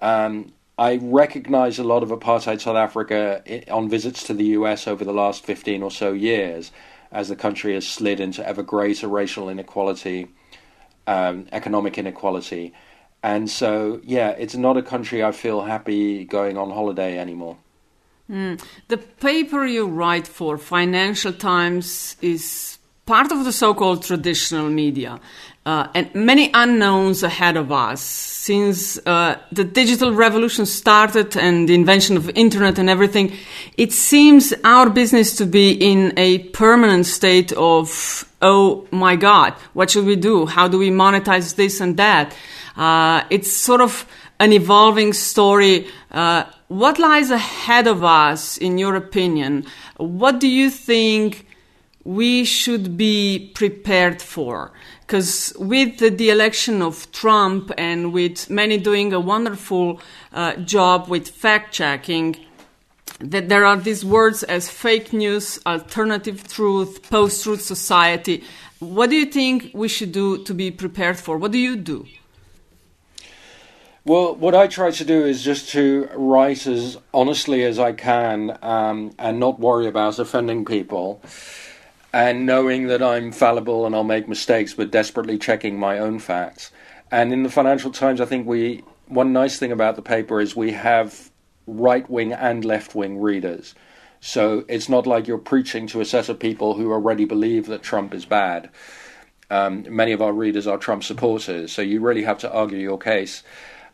um, 0.00 0.52
I 0.78 1.00
recognize 1.02 1.78
a 1.78 1.84
lot 1.84 2.02
of 2.02 2.10
apartheid 2.10 2.60
South 2.60 2.76
Africa 2.76 3.42
on 3.70 3.88
visits 3.88 4.22
to 4.24 4.34
the 4.34 4.44
US 4.58 4.86
over 4.86 5.04
the 5.04 5.12
last 5.12 5.44
15 5.44 5.82
or 5.82 5.90
so 5.90 6.12
years 6.12 6.70
as 7.10 7.28
the 7.28 7.36
country 7.36 7.74
has 7.74 7.86
slid 7.86 8.20
into 8.20 8.46
ever 8.46 8.62
greater 8.62 9.08
racial 9.08 9.48
inequality, 9.48 10.28
um, 11.06 11.46
economic 11.52 11.98
inequality. 11.98 12.72
And 13.22 13.50
so, 13.50 14.00
yeah, 14.04 14.30
it's 14.30 14.54
not 14.54 14.76
a 14.76 14.82
country 14.82 15.24
I 15.24 15.32
feel 15.32 15.62
happy 15.62 16.24
going 16.24 16.56
on 16.56 16.70
holiday 16.70 17.18
anymore. 17.18 17.56
Mm. 18.30 18.62
The 18.88 18.98
paper 18.98 19.64
you 19.64 19.86
write 19.86 20.26
for 20.26 20.58
Financial 20.58 21.32
Times 21.32 22.16
is 22.20 22.77
part 23.08 23.32
of 23.32 23.44
the 23.46 23.52
so 23.52 23.72
called 23.72 24.02
traditional 24.02 24.68
media 24.68 25.18
uh, 25.64 25.88
and 25.94 26.14
many 26.14 26.50
unknowns 26.52 27.22
ahead 27.22 27.56
of 27.56 27.72
us. 27.72 28.02
Since 28.02 28.98
uh, 29.06 29.36
the 29.50 29.64
digital 29.64 30.12
revolution 30.12 30.66
started 30.66 31.36
and 31.36 31.68
the 31.68 31.74
invention 31.74 32.16
of 32.18 32.30
internet 32.30 32.78
and 32.78 32.88
everything 32.88 33.32
it 33.76 33.92
seems 33.92 34.54
our 34.64 34.88
business 34.90 35.36
to 35.36 35.46
be 35.46 35.72
in 35.72 36.12
a 36.18 36.38
permanent 36.62 37.04
state 37.06 37.52
of 37.52 37.86
oh 38.40 38.86
my 38.90 39.16
god 39.16 39.52
what 39.72 39.90
should 39.90 40.04
we 40.04 40.16
do? 40.16 40.46
How 40.46 40.68
do 40.68 40.78
we 40.78 40.90
monetize 40.90 41.56
this 41.56 41.80
and 41.80 41.96
that? 41.96 42.36
Uh, 42.76 43.24
it's 43.30 43.50
sort 43.50 43.80
of 43.80 44.06
an 44.38 44.52
evolving 44.52 45.12
story. 45.12 45.88
Uh, 46.10 46.44
what 46.68 46.98
lies 46.98 47.30
ahead 47.30 47.86
of 47.86 48.04
us 48.04 48.58
in 48.58 48.78
your 48.78 48.94
opinion? 48.96 49.64
What 49.96 50.40
do 50.40 50.48
you 50.48 50.70
think 50.70 51.47
we 52.04 52.44
should 52.44 52.96
be 52.96 53.50
prepared 53.54 54.22
for 54.22 54.72
because 55.08 55.54
with 55.58 55.98
the, 55.98 56.28
election 56.28 56.82
of 56.82 57.10
Trump 57.12 57.72
and 57.78 58.12
with 58.12 58.50
many 58.50 58.76
doing 58.76 59.12
a 59.14 59.20
wonderful 59.20 60.00
uh, 60.34 60.54
job 60.56 61.08
with 61.08 61.28
fact 61.28 61.72
checking, 61.72 62.36
that 63.18 63.48
there 63.48 63.64
are 63.64 63.78
these 63.78 64.04
words 64.04 64.42
as 64.42 64.68
fake 64.68 65.14
news, 65.14 65.58
alternative 65.64 66.46
truth, 66.46 67.08
post 67.08 67.42
truth 67.42 67.62
society. 67.62 68.44
What 68.80 69.08
do 69.08 69.16
you 69.16 69.24
think 69.24 69.70
we 69.72 69.88
should 69.88 70.12
do 70.12 70.44
to 70.44 70.52
be 70.52 70.70
prepared 70.70 71.18
for? 71.18 71.38
What 71.38 71.52
do 71.52 71.58
you 71.58 71.76
do? 71.76 72.06
Well, 74.04 74.34
what 74.36 74.54
I 74.54 74.66
try 74.66 74.90
to 74.90 75.04
do 75.04 75.24
is 75.24 75.42
just 75.42 75.70
to 75.70 76.08
write 76.14 76.66
as 76.66 76.98
honestly 77.14 77.64
as 77.64 77.78
I 77.78 77.92
can 77.92 78.58
um, 78.62 79.12
and 79.18 79.40
not 79.40 79.58
worry 79.58 79.86
about 79.86 80.18
offending 80.18 80.66
people. 80.66 81.22
And 82.12 82.46
knowing 82.46 82.86
that 82.86 83.02
I'm 83.02 83.32
fallible 83.32 83.84
and 83.84 83.94
I'll 83.94 84.04
make 84.04 84.28
mistakes, 84.28 84.74
but 84.74 84.90
desperately 84.90 85.38
checking 85.38 85.78
my 85.78 85.98
own 85.98 86.18
facts. 86.18 86.70
And 87.10 87.32
in 87.32 87.42
the 87.42 87.50
Financial 87.50 87.90
Times, 87.90 88.20
I 88.20 88.24
think 88.24 88.46
we 88.46 88.82
one 89.06 89.32
nice 89.32 89.58
thing 89.58 89.72
about 89.72 89.96
the 89.96 90.02
paper 90.02 90.40
is 90.40 90.54
we 90.54 90.72
have 90.72 91.30
right 91.66 92.08
wing 92.08 92.32
and 92.32 92.64
left 92.64 92.94
wing 92.94 93.20
readers. 93.20 93.74
So 94.20 94.64
it's 94.68 94.88
not 94.88 95.06
like 95.06 95.26
you're 95.26 95.38
preaching 95.38 95.86
to 95.88 96.00
a 96.00 96.04
set 96.04 96.28
of 96.28 96.38
people 96.38 96.74
who 96.74 96.92
already 96.92 97.24
believe 97.24 97.66
that 97.66 97.82
Trump 97.82 98.14
is 98.14 98.24
bad. 98.24 98.70
Um, 99.50 99.86
many 99.88 100.12
of 100.12 100.20
our 100.20 100.32
readers 100.32 100.66
are 100.66 100.76
Trump 100.76 101.04
supporters, 101.04 101.72
so 101.72 101.80
you 101.80 102.00
really 102.00 102.24
have 102.24 102.38
to 102.38 102.52
argue 102.52 102.78
your 102.78 102.98
case. 102.98 103.42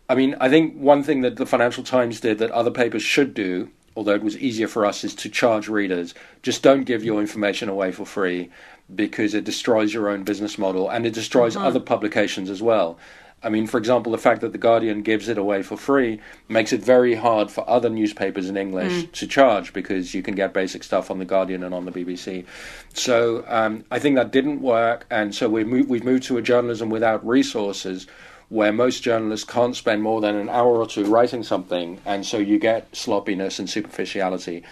I 0.09 0.15
mean, 0.15 0.35
I 0.41 0.49
think 0.49 0.77
one 0.77 1.03
thing 1.03 1.21
that 1.21 1.37
the 1.37 1.47
Financial 1.47 1.85
Times 1.85 2.21
did 2.21 2.39
that 2.39 2.51
other 2.51 2.71
papers 2.71 3.03
should 3.03 3.35
do, 3.35 3.71
although 3.97 4.15
it 4.15 4.23
was 4.23 4.37
easier 4.39 4.69
for 4.69 4.85
us, 4.85 5.05
is 5.05 5.15
to 5.17 5.29
charge 5.29 5.69
readers. 5.69 6.15
Just 6.43 6.63
don't 6.63 6.85
give 6.85 7.05
your 7.05 7.21
information 7.21 7.69
away 7.69 7.93
for 7.93 8.05
free 8.05 8.51
because 8.95 9.35
it 9.35 9.45
destroys 9.45 9.95
your 9.95 10.09
own 10.09 10.25
business 10.25 10.59
model 10.59 10.89
and 10.89 11.07
it 11.07 11.15
destroys 11.15 11.55
mm-hmm. 11.55 11.65
other 11.65 11.81
publications 11.81 12.51
as 12.51 12.63
well. 12.63 12.99
I 13.45 13.51
mean, 13.51 13.67
for 13.67 13.77
example, 13.77 14.11
the 14.11 14.19
fact 14.19 14.41
that 14.41 14.53
The 14.53 14.59
Guardian 14.59 15.03
gives 15.03 15.29
it 15.29 15.37
away 15.37 15.63
for 15.63 15.77
free 15.77 16.19
makes 16.49 16.73
it 16.73 16.83
very 16.83 17.15
hard 17.15 17.51
for 17.51 17.69
other 17.69 17.91
newspapers 17.91 18.49
in 18.49 18.57
English 18.57 18.93
mm. 18.93 19.13
to 19.13 19.27
charge 19.27 19.75
because 19.75 20.15
you 20.15 20.23
can 20.23 20.35
get 20.35 20.55
basic 20.55 20.83
stuff 20.83 21.11
on 21.11 21.19
The 21.19 21.27
Guardian 21.27 21.63
and 21.63 21.75
on 21.75 21.85
the 21.85 21.93
BBC. 21.93 22.47
So 22.95 23.45
um, 23.47 23.85
I 23.91 23.99
think 23.99 24.17
that 24.17 24.33
didn't 24.33 24.63
work, 24.63 25.07
and 25.11 25.35
so 25.35 25.51
we 25.51 25.63
moved, 25.63 25.91
we've 25.91 26.05
moved 26.05 26.23
to 26.25 26.39
a 26.39 26.43
journalism 26.43 26.89
without 26.89 27.25
resources 27.27 28.07
where 28.49 28.73
most 28.73 29.03
journalists 29.03 29.51
can't 29.51 29.77
spend 29.77 30.03
more 30.03 30.21
than 30.21 30.37
an 30.37 30.49
hour 30.49 30.77
or 30.77 30.87
two 30.87 31.05
writing 31.05 31.43
something, 31.43 32.01
and 32.05 32.27
so 32.27 32.39
you 32.39 32.59
get 32.59 32.95
sloppiness 32.95 33.59
and 33.59 33.69
superficiality. 33.69 34.63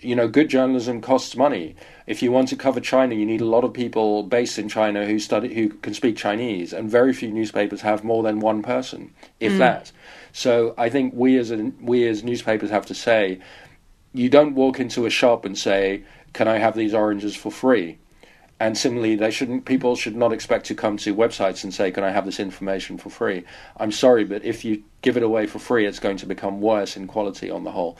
You 0.00 0.14
know, 0.14 0.28
good 0.28 0.48
journalism 0.48 1.00
costs 1.00 1.36
money. 1.36 1.74
If 2.06 2.22
you 2.22 2.30
want 2.30 2.48
to 2.48 2.56
cover 2.56 2.80
China, 2.80 3.14
you 3.14 3.26
need 3.26 3.40
a 3.40 3.46
lot 3.46 3.64
of 3.64 3.72
people 3.72 4.22
based 4.22 4.58
in 4.58 4.68
China 4.68 5.06
who 5.06 5.18
study 5.18 5.54
who 5.54 5.70
can 5.70 5.94
speak 5.94 6.16
Chinese, 6.16 6.72
and 6.72 6.90
very 6.90 7.12
few 7.12 7.30
newspapers 7.30 7.80
have 7.80 8.04
more 8.04 8.22
than 8.22 8.40
one 8.40 8.62
person, 8.62 9.12
if 9.40 9.52
mm. 9.52 9.58
that. 9.58 9.90
So 10.32 10.74
I 10.76 10.90
think 10.90 11.14
we 11.14 11.38
as 11.38 11.50
a, 11.50 11.72
we 11.80 12.06
as 12.06 12.22
newspapers 12.22 12.70
have 12.70 12.86
to 12.86 12.94
say, 12.94 13.40
you 14.12 14.28
don't 14.28 14.54
walk 14.54 14.78
into 14.78 15.06
a 15.06 15.10
shop 15.10 15.44
and 15.44 15.56
say, 15.56 16.02
"Can 16.32 16.46
I 16.46 16.58
have 16.58 16.76
these 16.76 16.94
oranges 16.94 17.34
for 17.34 17.50
free?" 17.50 17.98
And 18.58 18.78
similarly, 18.78 19.16
they 19.16 19.30
shouldn't. 19.30 19.66
People 19.66 19.96
should 19.96 20.16
not 20.16 20.32
expect 20.32 20.64
to 20.66 20.74
come 20.74 20.96
to 20.98 21.14
websites 21.14 21.62
and 21.62 21.74
say, 21.74 21.90
"Can 21.90 22.04
I 22.04 22.10
have 22.10 22.24
this 22.24 22.40
information 22.40 22.96
for 22.96 23.10
free?" 23.10 23.44
I'm 23.76 23.92
sorry, 23.92 24.24
but 24.24 24.44
if 24.44 24.64
you 24.64 24.82
give 25.02 25.18
it 25.18 25.22
away 25.22 25.46
for 25.46 25.58
free, 25.58 25.84
it's 25.84 25.98
going 25.98 26.16
to 26.16 26.26
become 26.26 26.62
worse 26.62 26.96
in 26.96 27.06
quality 27.06 27.50
on 27.50 27.64
the 27.64 27.72
whole. 27.72 27.98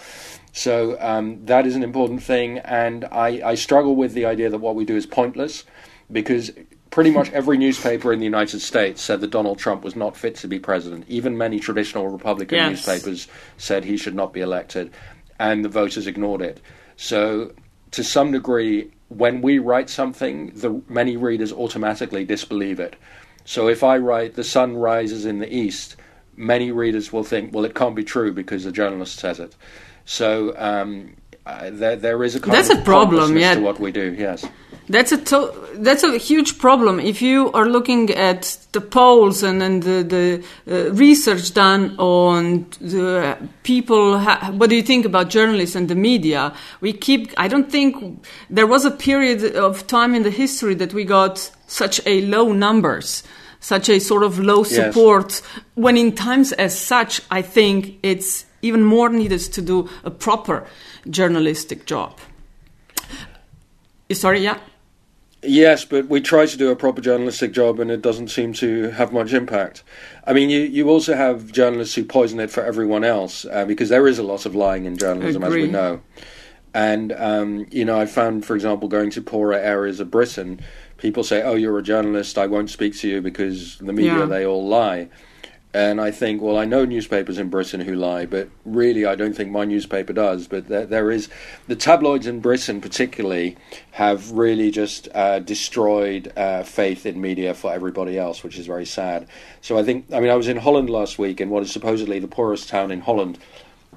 So 0.53 0.97
um, 0.99 1.45
that 1.45 1.67
is 1.67 1.77
an 1.77 1.83
important 1.83 2.23
thing, 2.23 2.59
and 2.61 3.05
I, 3.13 3.43
I 3.45 3.55
struggle 3.55 3.95
with 3.95 4.15
the 4.15 4.25
idea 4.25 4.49
that 4.49 4.59
what 4.59 4.75
we 4.75 4.87
do 4.87 4.97
is 4.97 5.05
pointless, 5.05 5.65
because 6.11 6.51
pretty 6.91 7.11
much 7.11 7.31
every 7.33 7.59
newspaper 7.59 8.11
in 8.11 8.19
the 8.19 8.25
United 8.25 8.61
States 8.61 9.03
said 9.03 9.21
that 9.21 9.31
Donald 9.31 9.59
Trump 9.59 9.85
was 9.85 9.95
not 9.95 10.17
fit 10.17 10.35
to 10.37 10.49
be 10.49 10.59
president. 10.59 11.05
Even 11.09 11.37
many 11.37 11.61
traditional 11.61 12.09
Republican 12.09 12.57
yes. 12.57 12.71
newspapers 12.71 13.29
said 13.59 13.85
he 13.85 13.99
should 13.99 14.15
not 14.15 14.33
be 14.33 14.41
elected, 14.41 14.91
and 15.39 15.63
the 15.63 15.69
voters 15.69 16.07
ignored 16.07 16.41
it. 16.41 16.63
So, 16.97 17.53
to 17.91 18.03
some 18.03 18.33
degree, 18.33 18.91
when 19.09 19.41
we 19.41 19.59
write 19.59 19.89
something, 19.89 20.51
the 20.55 20.83
many 20.89 21.17
readers 21.17 21.53
automatically 21.53 22.25
disbelieve 22.25 22.81
it. 22.81 22.97
So 23.45 23.69
if 23.69 23.85
I 23.85 23.99
write 23.99 24.35
"the 24.35 24.45
sun 24.45 24.77
rises 24.77 25.25
in 25.25 25.39
the 25.39 25.55
east," 25.55 25.97
many 26.37 26.73
readers 26.73 27.13
will 27.13 27.25
think, 27.25 27.55
"Well, 27.55 27.65
it 27.65 27.75
can't 27.75 27.95
be 27.95 28.05
true 28.05 28.33
because 28.33 28.65
the 28.65 28.73
journalist 28.73 29.19
says 29.19 29.39
it." 29.41 29.55
So 30.05 30.55
um, 30.57 31.17
uh, 31.45 31.71
there, 31.73 31.97
there 31.97 32.25
is 32.25 32.35
a 32.35 32.41
that's 32.41 32.71
a 32.71 32.83
problem. 32.83 33.37
Yeah, 33.37 33.55
to 33.55 33.61
what 33.61 33.79
we 33.79 33.93
do. 33.93 34.15
Yes. 34.19 34.45
That's 34.89 35.11
a 35.11 35.17
to- 35.17 35.53
that's 35.79 36.05
a 36.05 36.17
huge 36.17 36.59
problem. 36.59 37.01
If 37.01 37.21
you 37.21 37.51
are 37.53 37.67
looking 37.67 38.11
at 38.11 38.57
the 38.73 38.81
polls 38.81 39.43
and, 39.43 39.61
and 39.63 39.83
the, 39.83 40.03
the 40.05 40.45
uh, 40.89 40.93
research 40.93 41.53
done 41.55 41.97
on 41.99 42.67
the 42.81 43.37
people, 43.65 44.19
ha- 44.19 44.53
what 44.53 44.71
do 44.71 44.77
you 44.77 44.83
think 44.83 45.05
about 45.05 45.29
journalists 45.29 45.75
and 45.75 45.89
the 45.89 45.97
media? 45.97 46.55
We 46.81 46.93
keep. 46.93 47.33
I 47.37 47.49
don't 47.49 47.71
think 47.71 48.25
there 48.49 48.67
was 48.67 48.85
a 48.85 48.91
period 48.93 49.57
of 49.57 49.87
time 49.89 50.15
in 50.15 50.23
the 50.23 50.31
history 50.31 50.75
that 50.77 50.95
we 50.95 51.05
got 51.05 51.51
such 51.67 52.01
a 52.07 52.21
low 52.27 52.53
numbers, 52.53 53.25
such 53.59 53.89
a 53.89 53.99
sort 53.99 54.23
of 54.23 54.39
low 54.39 54.63
support. 54.63 55.33
Yes. 55.33 55.43
When 55.75 55.97
in 55.97 56.15
times 56.15 56.53
as 56.53 56.79
such, 56.79 57.21
I 57.29 57.43
think 57.43 57.99
it's 58.05 58.47
even 58.63 58.85
more 58.85 59.09
needed 59.09 59.41
to 59.41 59.63
do 59.63 59.89
a 60.05 60.11
proper 60.11 60.65
journalistic 61.11 61.87
job. 61.87 62.19
Sorry, 64.13 64.45
yeah. 64.45 64.59
Yes, 65.47 65.85
but 65.85 66.09
we 66.09 66.21
try 66.21 66.47
to 66.47 66.57
do 66.57 66.71
a 66.71 66.77
proper 66.77 67.01
journalistic 67.01 67.53
job 67.53 67.81
and 67.81 67.91
it 67.91 68.03
doesn't 68.03 68.29
seem 68.29 68.53
to 68.55 68.91
have 68.91 69.13
much 69.13 69.33
impact. 69.33 69.83
I 70.27 70.33
mean, 70.33 70.51
you, 70.51 70.61
you 70.61 70.89
also 70.89 71.15
have 71.15 71.53
journalists 71.53 71.95
who 71.95 72.05
poison 72.05 72.41
it 72.41 72.51
for 72.51 72.65
everyone 72.65 73.05
else 73.05 73.45
uh, 73.45 73.65
because 73.65 73.89
there 73.89 74.07
is 74.07 74.19
a 74.19 74.23
lot 74.23 74.47
of 74.47 74.55
lying 74.55 74.85
in 74.85 74.97
journalism, 74.97 75.45
as 75.45 75.53
we 75.53 75.69
know. 75.69 76.01
And, 76.75 77.13
um, 77.13 77.67
you 77.71 77.85
know, 77.85 77.99
I 77.99 78.07
found, 78.07 78.45
for 78.45 78.55
example, 78.55 78.89
going 78.89 79.11
to 79.11 79.23
poorer 79.23 79.55
areas 79.55 79.99
of 79.99 80.11
Britain, 80.11 80.61
people 80.99 81.25
say, 81.25 81.43
oh, 81.43 81.55
you're 81.55 81.79
a 81.79 81.83
journalist, 81.83 82.37
I 82.37 82.47
won't 82.47 82.69
speak 82.69 82.97
to 82.99 83.09
you 83.09 83.23
because 83.23 83.79
the 83.79 83.93
media, 83.93 84.19
yeah. 84.19 84.25
they 84.27 84.45
all 84.45 84.67
lie. 84.67 85.09
And 85.77 86.01
I 86.01 86.11
think, 86.11 86.41
well, 86.41 86.57
I 86.57 86.65
know 86.65 86.87
newspapers 86.87 87.37
in 87.37 87.51
Britain 87.51 87.83
who 87.83 87.95
lie, 87.95 88.25
but 88.25 88.49
really, 88.65 89.05
I 89.05 89.15
don't 89.15 89.37
think 89.37 89.51
my 89.51 89.67
newspaper 89.67 90.15
does. 90.15 90.49
But 90.49 90.69
there, 90.69 90.87
there 90.87 91.11
is 91.11 91.29
the 91.69 91.77
tabloids 91.77 92.27
in 92.27 92.41
Britain, 92.41 92.81
particularly, 92.81 93.59
have 93.91 94.31
really 94.31 94.71
just 94.71 95.07
uh, 95.15 95.41
destroyed 95.41 96.33
uh, 96.35 96.63
faith 96.63 97.05
in 97.05 97.21
media 97.21 97.53
for 97.53 97.75
everybody 97.75 98.19
else, 98.19 98.43
which 98.43 98.59
is 98.59 98.67
very 98.67 98.87
sad. 98.87 99.29
So 99.61 99.77
I 99.79 99.83
think, 99.83 100.07
I 100.15 100.21
mean, 100.21 100.31
I 100.31 100.35
was 100.35 100.49
in 100.49 100.57
Holland 100.57 100.89
last 100.89 101.19
week, 101.19 101.43
in 101.43 101.51
what 101.51 101.63
is 101.63 101.73
supposedly 101.73 102.21
the 102.21 102.27
poorest 102.27 102.71
town 102.71 102.91
in 102.91 103.03
Holland, 103.03 103.39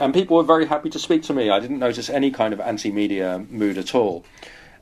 and 0.02 0.14
people 0.14 0.36
were 0.36 0.44
very 0.44 0.66
happy 0.66 0.90
to 0.90 1.00
speak 1.00 1.24
to 1.24 1.34
me. 1.34 1.50
I 1.50 1.62
didn't 1.62 1.80
notice 1.80 2.10
any 2.10 2.30
kind 2.30 2.54
of 2.54 2.60
anti-media 2.60 3.46
mood 3.50 3.78
at 3.78 3.96
all, 3.96 4.26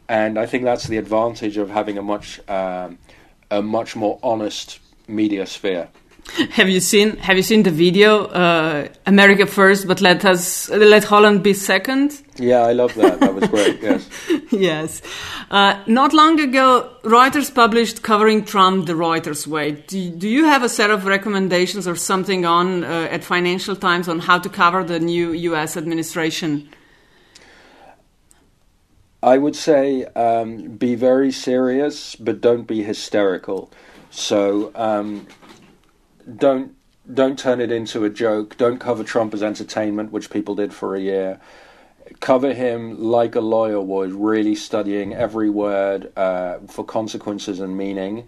and 0.10 0.40
I 0.40 0.48
think 0.48 0.64
that's 0.64 0.88
the 0.88 0.98
advantage 0.98 1.58
of 1.58 1.70
having 1.70 2.00
a 2.00 2.02
much, 2.02 2.40
um, 2.50 2.98
a 3.52 3.62
much 3.62 3.96
more 3.96 4.18
honest 4.24 4.80
media 5.08 5.46
sphere. 5.46 5.90
Have 6.52 6.70
you 6.70 6.80
seen 6.80 7.18
Have 7.18 7.38
you 7.38 7.44
seen 7.44 7.64
the 7.64 7.72
video? 7.72 8.26
Uh, 8.26 8.88
America 9.06 9.48
first, 9.48 9.88
but 9.88 10.02
let 10.02 10.24
us 10.26 10.70
let 10.70 11.04
Holland 11.04 11.42
be 11.42 11.54
second. 11.54 12.22
Yeah, 12.38 12.62
I 12.62 12.74
love 12.74 12.94
that. 12.96 13.20
That 13.20 13.34
was 13.34 13.48
great. 13.48 13.82
Yes. 13.88 14.10
yes. 14.52 15.02
Uh, 15.50 15.82
not 15.88 16.14
long 16.14 16.40
ago, 16.40 16.90
Reuters 17.04 17.54
published 17.54 18.04
covering 18.04 18.46
Trump 18.46 18.86
the 18.86 18.94
Reuters 18.94 19.48
way. 19.48 19.72
Do, 19.72 20.10
do 20.12 20.28
you 20.28 20.46
have 20.46 20.62
a 20.64 20.70
set 20.70 20.92
of 20.92 21.06
recommendations 21.06 21.88
or 21.88 21.96
something 21.96 22.46
on 22.46 22.84
uh, 22.84 23.08
at 23.10 23.24
Financial 23.24 23.76
Times 23.76 24.08
on 24.08 24.20
how 24.20 24.38
to 24.40 24.50
cover 24.50 24.84
the 24.84 25.00
new 25.00 25.32
U.S. 25.32 25.78
administration? 25.78 26.70
I 29.24 29.38
would 29.38 29.56
say 29.56 30.06
um, 30.16 30.78
be 30.78 30.96
very 30.96 31.32
serious, 31.32 32.16
but 32.16 32.42
don't 32.42 32.68
be 32.68 32.84
hysterical. 32.84 33.72
So. 34.12 34.72
Um, 34.76 35.28
don't 36.36 36.76
don't 37.12 37.40
turn 37.40 37.62
it 37.62 37.72
into 37.72 38.04
a 38.04 38.10
joke. 38.10 38.58
Don't 38.58 38.80
cover 38.80 39.04
Trump 39.04 39.34
as 39.34 39.42
entertainment, 39.42 40.12
which 40.12 40.30
people 40.30 40.56
did 40.56 40.74
for 40.74 40.96
a 40.96 41.00
year. 41.00 41.40
Cover 42.20 42.54
him 42.54 43.02
like 43.02 43.36
a 43.36 43.42
lawyer 43.42 43.82
would, 43.82 44.12
really 44.12 44.56
studying 44.56 45.14
every 45.14 45.50
word 45.50 46.12
uh, 46.18 46.60
for 46.68 46.84
consequences 46.84 47.60
and 47.60 47.78
meaning, 47.78 48.28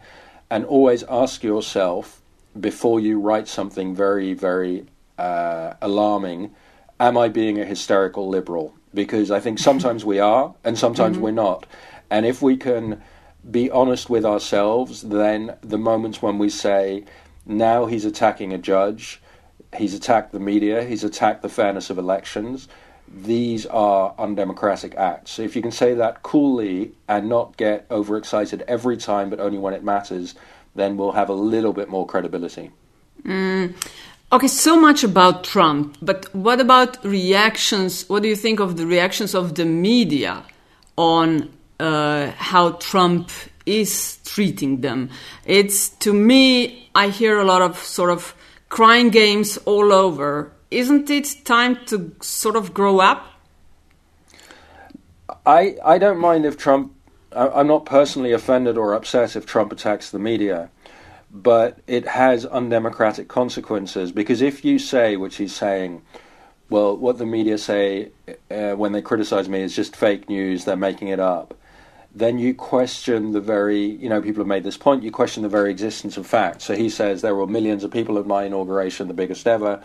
and 0.50 0.66
always 0.66 1.04
ask 1.04 1.44
yourself 1.44 2.22
before 2.60 3.00
you 3.00 3.20
write 3.20 3.48
something 3.48 3.96
very, 3.96 4.34
very 4.34 4.86
uh, 5.18 5.74
alarming: 5.82 6.56
Am 7.00 7.18
I 7.18 7.28
being 7.28 7.60
a 7.60 7.66
hysterical 7.66 8.30
liberal? 8.30 8.76
Because 8.94 9.30
I 9.30 9.40
think 9.40 9.60
sometimes 9.60 10.04
we 10.06 10.20
are, 10.20 10.56
and 10.64 10.78
sometimes 10.78 11.16
mm-hmm. 11.16 11.26
we're 11.26 11.32
not. 11.32 11.66
And 12.10 12.26
if 12.26 12.42
we 12.42 12.58
can 12.58 13.02
be 13.50 13.70
honest 13.70 14.10
with 14.10 14.26
ourselves, 14.26 15.02
then 15.04 15.56
the 15.62 15.78
moments 15.78 16.22
when 16.22 16.38
we 16.38 16.50
say 16.50 17.06
now 17.46 17.86
he's 17.86 18.06
attacking 18.06 18.54
a 18.54 18.58
judge. 18.58 19.22
He's 19.76 19.94
attacked 19.94 20.32
the 20.32 20.40
media. 20.40 20.84
He's 20.84 21.04
attacked 21.04 21.42
the 21.42 21.50
fairness 21.50 21.90
of 21.90 21.98
elections. 21.98 22.68
These 23.08 23.66
are 23.66 24.14
undemocratic 24.18 24.96
acts. 24.96 25.32
So 25.32 25.42
if 25.42 25.56
you 25.56 25.62
can 25.62 25.72
say 25.72 25.94
that 25.96 26.22
coolly 26.22 26.92
and 27.08 27.28
not 27.28 27.58
get 27.58 27.86
overexcited 27.90 28.64
every 28.68 28.98
time, 28.98 29.30
but 29.30 29.40
only 29.40 29.58
when 29.58 29.74
it 29.74 29.84
matters, 29.84 30.36
then 30.76 30.98
we'll 30.98 31.14
have 31.14 31.30
a 31.30 31.34
little 31.34 31.74
bit 31.74 31.90
more 31.90 32.06
credibility. 32.06 32.72
Mm. 33.24 33.74
Okay, 34.32 34.48
so 34.48 34.80
much 34.80 35.04
about 35.04 35.44
Trump, 35.44 35.98
but 36.04 36.34
what 36.36 36.62
about 36.62 37.04
reactions? 37.04 38.08
What 38.08 38.22
do 38.22 38.30
you 38.30 38.36
think 38.36 38.60
of 38.60 38.78
the 38.78 38.86
reactions 38.86 39.34
of 39.34 39.56
the 39.56 39.66
media 39.66 40.44
on 40.96 41.50
uh, 41.80 42.32
how 42.38 42.74
Trump 42.74 43.32
is 43.70 44.18
treating 44.26 44.82
them? 44.82 45.10
It's 45.46 45.90
to 46.06 46.14
me, 46.14 46.90
I 46.96 47.10
hear 47.10 47.40
a 47.40 47.46
lot 47.46 47.62
of 47.62 47.78
sort 47.78 48.10
of 48.10 48.36
crying 48.70 49.10
games 49.10 49.58
all 49.66 49.94
over. 49.94 50.52
Isn't 50.72 51.10
it 51.10 51.46
time 51.46 51.80
to 51.88 52.16
sort 52.22 52.56
of 52.56 52.74
grow 52.74 53.00
up? 53.00 53.26
I 55.46 55.78
I 55.84 55.98
don't 55.98 56.20
mind 56.20 56.46
if 56.46 56.58
Trump. 56.58 56.94
I, 57.32 57.60
am 57.60 57.68
not 57.68 57.86
personally 57.86 58.32
offended 58.32 58.76
or 58.76 58.96
upset 58.96 59.36
if 59.36 59.46
Trump 59.46 59.72
attacks 59.72 60.10
the 60.10 60.18
media 60.18 60.72
but 61.32 61.80
it 61.88 62.08
has 62.08 62.46
undemocratic 62.46 63.28
consequences 63.28 64.12
because 64.12 64.42
if 64.42 64.66
you 64.66 64.80
say, 64.80 65.16
which 65.16 65.36
he's 65.38 65.56
saying, 65.56 66.02
well, 66.70 66.96
what 66.96 67.18
the 67.18 67.26
media 67.26 67.58
say 67.58 68.12
uh, 68.50 68.72
when 68.74 68.92
they 68.92 69.02
criticize 69.02 69.50
me 69.50 69.62
is 69.62 69.76
just 69.76 69.96
fake 69.96 70.30
news, 70.30 70.66
they're 70.66 70.76
making 70.76 71.10
it 71.10 71.20
up, 71.20 71.56
then 72.14 72.40
you 72.40 72.54
question 72.54 73.32
the 73.34 73.42
very, 73.42 73.86
you 73.86 74.10
know, 74.10 74.22
people 74.22 74.42
have 74.42 74.48
made 74.48 74.64
this 74.64 74.78
point, 74.78 75.04
you 75.04 75.12
question 75.12 75.44
the 75.44 75.50
very 75.50 75.72
existence 75.72 76.18
of 76.18 76.26
facts. 76.26 76.66
So 76.66 76.76
he 76.76 76.90
says 76.90 77.22
there 77.22 77.36
were 77.36 77.48
millions 77.48 77.84
of 77.84 77.92
people 77.92 78.18
at 78.18 78.26
my 78.26 78.44
inauguration, 78.44 79.08
the 79.08 79.14
biggest 79.14 79.48
ever, 79.48 79.84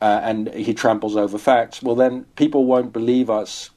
uh, 0.00 0.20
and 0.22 0.48
he 0.54 0.74
tramples 0.74 1.16
over 1.16 1.38
facts. 1.38 1.82
Well, 1.82 1.96
then 1.96 2.24
people 2.36 2.64
won't 2.64 2.92
believe 2.92 3.30
us 3.30 3.70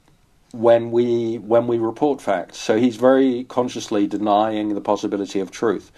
when 0.52 0.92
we 0.92 1.38
when 1.38 1.68
we 1.68 1.78
report 1.78 2.22
facts. 2.22 2.58
So 2.58 2.78
he's 2.78 2.96
very 2.96 3.44
consciously 3.46 4.08
denying 4.08 4.76
the 4.76 4.82
possibility 4.82 5.40
of 5.40 5.52
truth. 5.52 5.92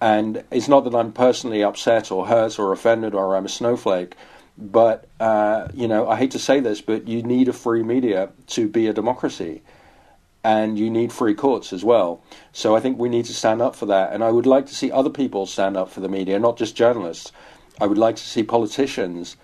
And 0.00 0.44
it's 0.50 0.68
not 0.68 0.84
that 0.84 0.94
I'm 0.94 1.12
personally 1.12 1.62
upset 1.62 2.10
or 2.10 2.26
hurt 2.26 2.58
or 2.58 2.72
offended 2.72 3.14
or 3.14 3.36
I'm 3.36 3.46
a 3.46 3.48
snowflake, 3.48 4.16
but 4.58 5.06
uh, 5.20 5.68
you 5.74 5.88
know, 5.88 6.08
I 6.08 6.16
hate 6.16 6.32
to 6.32 6.38
say 6.38 6.60
this, 6.60 6.80
but 6.80 7.08
you 7.08 7.22
need 7.22 7.48
a 7.48 7.52
free 7.52 7.82
media 7.82 8.30
to 8.48 8.68
be 8.68 8.86
a 8.86 8.92
democracy, 8.92 9.62
and 10.44 10.78
you 10.78 10.90
need 10.90 11.10
free 11.10 11.34
courts 11.34 11.72
as 11.72 11.82
well. 11.82 12.22
So 12.52 12.76
I 12.76 12.80
think 12.80 12.98
we 12.98 13.08
need 13.08 13.24
to 13.24 13.34
stand 13.34 13.62
up 13.62 13.74
for 13.74 13.86
that, 13.86 14.12
and 14.12 14.22
I 14.22 14.30
would 14.30 14.46
like 14.46 14.66
to 14.66 14.74
see 14.74 14.92
other 14.92 15.10
people 15.10 15.46
stand 15.46 15.76
up 15.76 15.90
for 15.90 16.00
the 16.00 16.08
media, 16.08 16.38
not 16.38 16.58
just 16.58 16.76
journalists. 16.76 17.32
I 17.80 17.86
would 17.86 17.98
like 17.98 18.16
to 18.16 18.22
see 18.22 18.42
politicians 18.42 19.36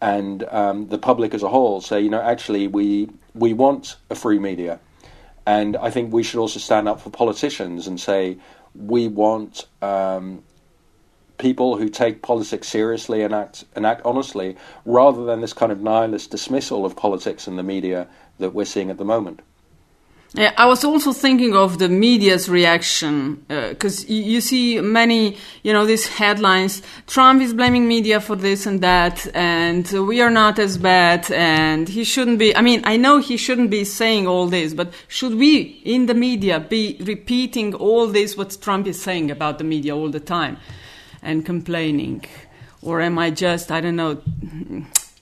and 0.00 0.44
um, 0.50 0.88
the 0.88 0.98
public 0.98 1.34
as 1.34 1.42
a 1.42 1.48
whole 1.48 1.80
say, 1.80 2.00
you 2.00 2.10
know, 2.10 2.20
actually, 2.20 2.66
we 2.66 3.08
we 3.34 3.52
want 3.52 3.96
a 4.10 4.14
free 4.14 4.38
media, 4.38 4.80
and 5.46 5.76
I 5.76 5.90
think 5.90 6.12
we 6.12 6.22
should 6.22 6.40
also 6.40 6.58
stand 6.58 6.88
up 6.88 7.00
for 7.00 7.10
politicians 7.10 7.86
and 7.86 8.00
say, 8.00 8.38
we 8.74 9.08
want 9.08 9.66
um, 9.80 10.42
people 11.38 11.76
who 11.76 11.88
take 11.88 12.20
politics 12.20 12.68
seriously 12.68 13.22
and 13.22 13.34
act 13.34 13.64
and 13.74 13.86
act 13.86 14.02
honestly, 14.04 14.56
rather 14.84 15.24
than 15.24 15.40
this 15.40 15.52
kind 15.52 15.72
of 15.72 15.80
nihilist 15.80 16.30
dismissal 16.30 16.84
of 16.84 16.96
politics 16.96 17.46
and 17.46 17.58
the 17.58 17.62
media 17.62 18.08
that 18.38 18.54
we're 18.54 18.64
seeing 18.64 18.90
at 18.90 18.98
the 18.98 19.04
moment. 19.04 19.40
Yeah, 20.34 20.52
I 20.58 20.66
was 20.66 20.84
also 20.84 21.14
thinking 21.14 21.56
of 21.56 21.78
the 21.78 21.88
media's 21.88 22.50
reaction 22.50 23.42
because 23.48 24.04
uh, 24.04 24.08
you, 24.08 24.42
see 24.42 24.78
many, 24.78 25.38
you 25.62 25.72
know, 25.72 25.86
these 25.86 26.06
headlines. 26.06 26.82
Trump 27.06 27.40
is 27.40 27.54
blaming 27.54 27.88
media 27.88 28.20
for 28.20 28.36
this 28.36 28.66
and 28.66 28.82
that, 28.82 29.26
and 29.34 29.90
we 30.06 30.20
are 30.20 30.28
not 30.28 30.58
as 30.58 30.76
bad, 30.76 31.30
and 31.30 31.88
he 31.88 32.04
shouldn't 32.04 32.38
be. 32.38 32.54
I 32.54 32.60
mean, 32.60 32.82
I 32.84 32.98
know 32.98 33.18
he 33.20 33.38
shouldn't 33.38 33.70
be 33.70 33.84
saying 33.84 34.26
all 34.26 34.48
this, 34.48 34.74
but 34.74 34.92
should 35.08 35.34
we 35.34 35.80
in 35.86 36.04
the 36.04 36.14
media 36.14 36.60
be 36.60 36.98
repeating 37.00 37.74
all 37.74 38.06
this 38.06 38.36
what 38.36 38.58
Trump 38.60 38.86
is 38.86 39.00
saying 39.00 39.30
about 39.30 39.56
the 39.56 39.64
media 39.64 39.96
all 39.96 40.10
the 40.10 40.20
time 40.20 40.58
and 41.22 41.46
complaining, 41.46 42.22
or 42.82 43.00
am 43.00 43.18
I 43.18 43.30
just, 43.30 43.72
I 43.72 43.80
don't 43.80 43.96
know, 43.96 44.20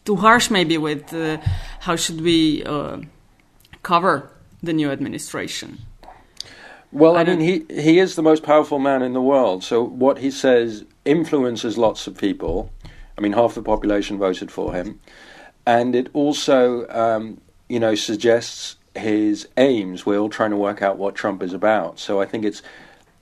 too 0.05 0.17
harsh 0.17 0.51
maybe 0.51 0.79
with 0.79 1.15
uh, 1.15 1.39
how 1.79 1.95
should 1.95 2.21
we 2.21 2.65
uh, 2.65 2.99
cover? 3.85 4.33
The 4.63 4.73
new 4.73 4.91
administration. 4.91 5.79
Well, 6.93 7.17
I, 7.17 7.23
I 7.23 7.25
mean, 7.25 7.41
he, 7.41 7.65
he 7.69 7.99
is 7.99 8.17
the 8.17 8.23
most 8.23 8.43
powerful 8.43 8.79
man 8.79 9.03
in 9.03 9.13
the 9.13 9.21
world. 9.21 9.65
So 9.65 9.83
what 9.83 10.19
he 10.19 10.31
says 10.31 10.85
influences 11.05 11.77
lots 11.77 12.07
of 12.07 12.17
people. 12.17 12.71
I 13.19 13.21
mean, 13.21 13.33
half 13.33 13.55
the 13.55 13.63
population 13.63 14.19
voted 14.19 14.51
for 14.51 14.73
him. 14.73 15.01
And 15.67 15.95
it 15.95 16.09
also, 16.13 16.89
um, 16.89 17.41
you 17.69 17.81
know, 17.81 17.95
suggests 17.95 18.77
his 18.95 19.49
aims. 19.57 20.07
We're 20.07 20.19
all 20.19 20.29
trying 20.29 20.51
to 20.51 20.57
work 20.57 20.83
out 20.83 20.97
what 20.97 21.15
Trump 21.15 21.43
is 21.43 21.53
about. 21.53 21.99
So 21.99 22.21
I 22.21 22.27
think 22.27 22.45
it's 22.45 22.63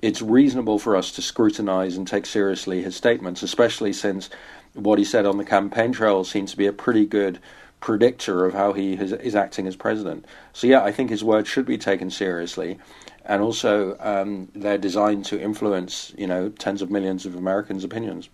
it's 0.02 0.20
reasonable 0.20 0.78
for 0.78 0.96
us 0.96 1.10
to 1.12 1.22
scrutinize 1.22 1.96
and 1.96 2.06
take 2.06 2.26
seriously 2.26 2.82
his 2.82 2.94
statements, 2.94 3.42
especially 3.42 3.92
since 3.92 4.28
what 4.74 4.98
he 4.98 5.04
said 5.04 5.24
on 5.24 5.38
the 5.38 5.44
campaign 5.44 5.92
trail 5.92 6.24
seems 6.24 6.50
to 6.50 6.58
be 6.58 6.66
a 6.66 6.72
pretty 6.72 7.06
good 7.06 7.38
predictor 7.84 8.46
of 8.46 8.54
how 8.54 8.72
he 8.72 8.96
has, 8.96 9.12
is 9.12 9.36
acting 9.36 9.66
as 9.66 9.76
president. 9.76 10.24
So 10.54 10.66
yeah, 10.66 10.82
I 10.82 10.90
think 10.90 11.10
his 11.10 11.22
words 11.22 11.48
should 11.48 11.66
be 11.66 11.76
taken 11.76 12.10
seriously, 12.10 12.78
and 13.26 13.42
also 13.42 13.96
um, 14.00 14.48
they're 14.54 14.78
designed 14.78 15.26
to 15.26 15.38
influence 15.38 15.92
you 16.16 16.26
know 16.26 16.48
tens 16.48 16.80
of 16.80 16.90
millions 16.90 17.26
of 17.26 17.36
Americans' 17.36 17.84
opinions. 17.84 18.30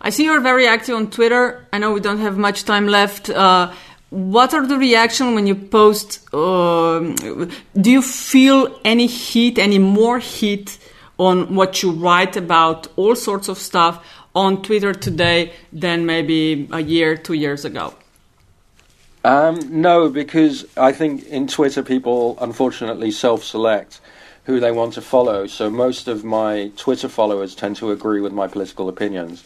I 0.00 0.08
see 0.10 0.24
you're 0.24 0.40
very 0.40 0.66
active 0.66 0.96
on 0.96 1.10
Twitter. 1.10 1.66
I 1.74 1.78
know 1.78 1.92
we 1.92 2.00
don't 2.00 2.20
have 2.20 2.38
much 2.38 2.64
time 2.64 2.86
left. 2.86 3.28
Uh, 3.28 3.70
what 4.08 4.54
are 4.54 4.66
the 4.66 4.78
reaction 4.78 5.34
when 5.34 5.46
you 5.46 5.56
post? 5.56 6.08
Uh, 6.32 7.00
do 7.84 7.90
you 7.96 8.00
feel 8.00 8.80
any 8.84 9.06
heat, 9.06 9.58
any 9.58 9.78
more 9.78 10.18
heat 10.20 10.78
on 11.18 11.54
what 11.54 11.82
you 11.82 11.90
write 11.90 12.36
about 12.36 12.86
all 12.96 13.14
sorts 13.14 13.48
of 13.48 13.58
stuff 13.58 13.94
on 14.34 14.62
Twitter 14.62 14.94
today 14.94 15.52
than 15.72 16.06
maybe 16.06 16.66
a 16.72 16.80
year, 16.80 17.16
two 17.16 17.34
years 17.34 17.66
ago? 17.66 17.92
Um, 19.24 19.80
no, 19.80 20.10
because 20.10 20.66
I 20.76 20.92
think 20.92 21.26
in 21.28 21.46
Twitter 21.46 21.82
people 21.82 22.36
unfortunately 22.40 23.10
self-select 23.10 24.00
who 24.44 24.60
they 24.60 24.70
want 24.70 24.92
to 24.94 25.00
follow. 25.00 25.46
So 25.46 25.70
most 25.70 26.08
of 26.08 26.24
my 26.24 26.70
Twitter 26.76 27.08
followers 27.08 27.54
tend 27.54 27.76
to 27.76 27.90
agree 27.90 28.20
with 28.20 28.34
my 28.34 28.46
political 28.46 28.90
opinions. 28.90 29.42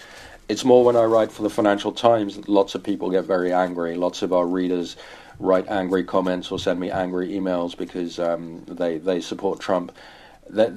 It's 0.49 0.65
more 0.65 0.85
when 0.85 0.97
I 0.97 1.05
write 1.05 1.31
for 1.31 1.43
the 1.43 1.51
Financial 1.51 1.93
Times 1.93 2.35
that 2.35 2.49
lots 2.49 2.75
of 2.75 2.83
people 2.83 3.11
get 3.11 3.25
very 3.25 3.53
angry. 3.53 3.95
Lots 3.95 4.23
of 4.23 4.33
our 4.33 4.47
readers 4.47 4.97
write 5.39 5.69
angry 5.69 6.03
comments 6.03 6.51
or 6.51 6.59
send 6.59 6.81
me 6.81 6.91
angry 6.91 7.29
emails 7.29 7.77
because 7.77 8.19
um, 8.19 8.65
they 8.67 8.99
they 8.99 9.21
support 9.21 9.61
Trump. 9.61 9.93
That 10.51 10.73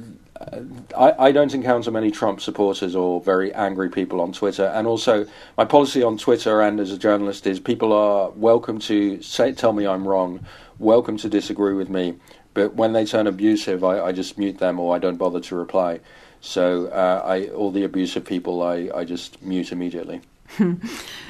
I, 0.97 1.13
I, 1.17 1.31
don't 1.31 1.53
encounter 1.53 1.91
many 1.91 2.11
Trump 2.11 2.41
supporters 2.41 2.95
or 2.95 3.21
very 3.21 3.53
angry 3.53 3.89
people 3.89 4.21
on 4.21 4.31
Twitter. 4.31 4.65
And 4.65 4.87
also, 4.87 5.25
my 5.57 5.65
policy 5.65 6.03
on 6.03 6.17
Twitter 6.17 6.61
and 6.61 6.79
as 6.79 6.91
a 6.91 6.97
journalist 6.97 7.47
is 7.47 7.59
people 7.59 7.93
are 7.93 8.29
welcome 8.31 8.79
to 8.79 9.21
say, 9.21 9.51
tell 9.51 9.73
me 9.73 9.85
I'm 9.85 10.07
wrong, 10.07 10.45
welcome 10.79 11.17
to 11.17 11.29
disagree 11.29 11.73
with 11.73 11.89
me. 11.89 12.15
But 12.53 12.75
when 12.75 12.93
they 12.93 13.05
turn 13.05 13.27
abusive, 13.27 13.83
I, 13.83 13.99
I 13.99 14.11
just 14.11 14.37
mute 14.37 14.57
them 14.57 14.79
or 14.79 14.95
I 14.95 14.99
don't 14.99 15.17
bother 15.17 15.39
to 15.39 15.55
reply. 15.55 15.99
So 16.41 16.87
uh, 16.87 17.21
I, 17.25 17.47
all 17.49 17.71
the 17.71 17.83
abusive 17.83 18.25
people, 18.25 18.63
I, 18.63 18.89
I 18.93 19.05
just 19.05 19.41
mute 19.41 19.71
immediately. 19.71 20.21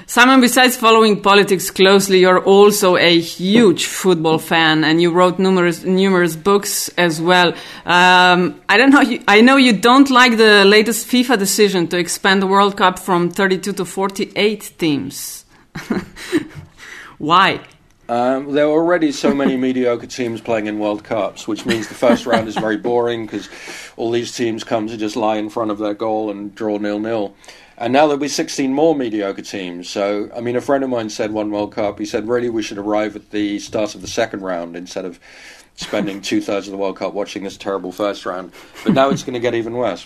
Simon, 0.08 0.42
besides 0.42 0.76
following 0.76 1.22
politics 1.22 1.72
closely, 1.72 2.20
you're 2.20 2.44
also 2.44 2.98
a 2.98 3.20
huge 3.20 3.86
football 3.86 4.40
fan, 4.40 4.84
and 4.84 5.02
you 5.02 5.12
wrote 5.12 5.40
numerous 5.40 5.84
numerous 5.84 6.36
books 6.36 6.90
as 6.98 7.22
well. 7.22 7.54
Um, 7.86 8.62
I 8.68 8.78
don't 8.78 8.90
know. 8.90 9.02
You, 9.02 9.24
I 9.28 9.42
know 9.42 9.56
you 9.56 9.74
don't 9.74 10.10
like 10.10 10.38
the 10.38 10.66
latest 10.66 11.08
FIFA 11.08 11.40
decision 11.40 11.88
to 11.90 11.98
expand 11.98 12.42
the 12.42 12.48
World 12.48 12.76
Cup 12.76 13.00
from 13.00 13.30
32 13.30 13.74
to 13.74 13.86
48 13.86 14.74
teams. 14.78 15.46
Why? 17.18 17.62
Um, 18.12 18.52
there 18.52 18.66
are 18.66 18.72
already 18.72 19.14
so 19.14 19.34
many 19.34 19.56
mediocre 19.56 20.06
teams 20.06 20.42
playing 20.42 20.68
in 20.68 20.80
World 20.80 21.02
Cups, 21.02 21.48
which 21.48 21.66
means 21.66 21.88
the 21.88 21.94
first 21.94 22.26
round 22.26 22.46
is 22.50 22.58
very 22.58 22.76
boring 22.76 23.26
because 23.26 23.48
all 23.96 24.12
these 24.12 24.36
teams 24.36 24.66
come 24.66 24.88
to 24.88 24.98
just 24.98 25.16
lie 25.16 25.38
in 25.38 25.50
front 25.50 25.72
of 25.72 25.78
their 25.78 25.94
goal 25.94 26.30
and 26.30 26.54
draw 26.54 26.78
nil 26.78 27.00
nil. 27.00 27.34
And 27.78 27.94
now 27.94 28.08
there'll 28.08 28.20
be 28.20 28.28
16 28.28 28.74
more 28.74 28.94
mediocre 28.98 29.42
teams. 29.42 29.90
So, 29.90 30.30
I 30.36 30.42
mean, 30.42 30.58
a 30.58 30.62
friend 30.62 30.84
of 30.84 30.90
mine 30.90 31.10
said 31.10 31.32
one 31.32 31.52
World 31.52 31.72
Cup, 31.72 32.00
he 32.00 32.06
said, 32.06 32.28
really, 32.28 32.50
we 32.50 32.62
should 32.62 32.78
arrive 32.78 33.16
at 33.16 33.32
the 33.32 33.60
start 33.60 33.96
of 33.96 34.02
the 34.02 34.10
second 34.10 34.42
round 34.42 34.76
instead 34.76 35.06
of 35.06 35.18
spending 35.78 36.22
two 36.22 36.42
thirds 36.42 36.68
of 36.68 36.74
the 36.74 36.78
World 36.78 36.98
Cup 36.98 37.14
watching 37.14 37.44
this 37.44 37.56
terrible 37.56 37.94
first 37.94 38.26
round. 38.26 38.52
But 38.84 38.92
now 38.92 39.10
it's 39.10 39.24
going 39.24 39.36
to 39.36 39.40
get 39.40 39.56
even 39.56 39.72
worse. 39.72 40.06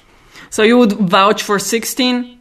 So, 0.52 0.62
you 0.62 0.78
would 0.78 0.92
vouch 0.92 1.42
for 1.42 1.58
16? 1.58 2.38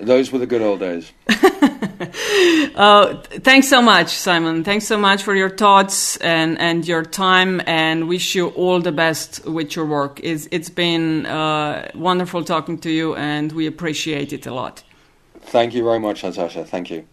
Those 0.00 0.30
were 0.30 0.38
the 0.38 0.46
good 0.46 0.60
old 0.60 0.80
days. 0.80 1.12
uh, 2.76 3.20
thanks 3.42 3.68
so 3.68 3.82
much, 3.82 4.08
Simon. 4.08 4.64
Thanks 4.64 4.86
so 4.86 4.96
much 4.96 5.22
for 5.22 5.34
your 5.34 5.50
thoughts 5.50 6.16
and, 6.18 6.58
and 6.58 6.88
your 6.88 7.04
time, 7.04 7.60
and 7.66 8.08
wish 8.08 8.34
you 8.34 8.48
all 8.48 8.80
the 8.80 8.92
best 8.92 9.44
with 9.46 9.76
your 9.76 9.84
work. 9.84 10.18
It's, 10.22 10.48
it's 10.50 10.70
been 10.70 11.26
uh, 11.26 11.90
wonderful 11.94 12.42
talking 12.44 12.78
to 12.78 12.90
you, 12.90 13.14
and 13.16 13.52
we 13.52 13.66
appreciate 13.66 14.32
it 14.32 14.46
a 14.46 14.54
lot. 14.54 14.82
Thank 15.40 15.74
you 15.74 15.84
very 15.84 15.98
much, 15.98 16.24
Natasha. 16.24 16.64
Thank 16.64 16.90
you. 16.90 17.06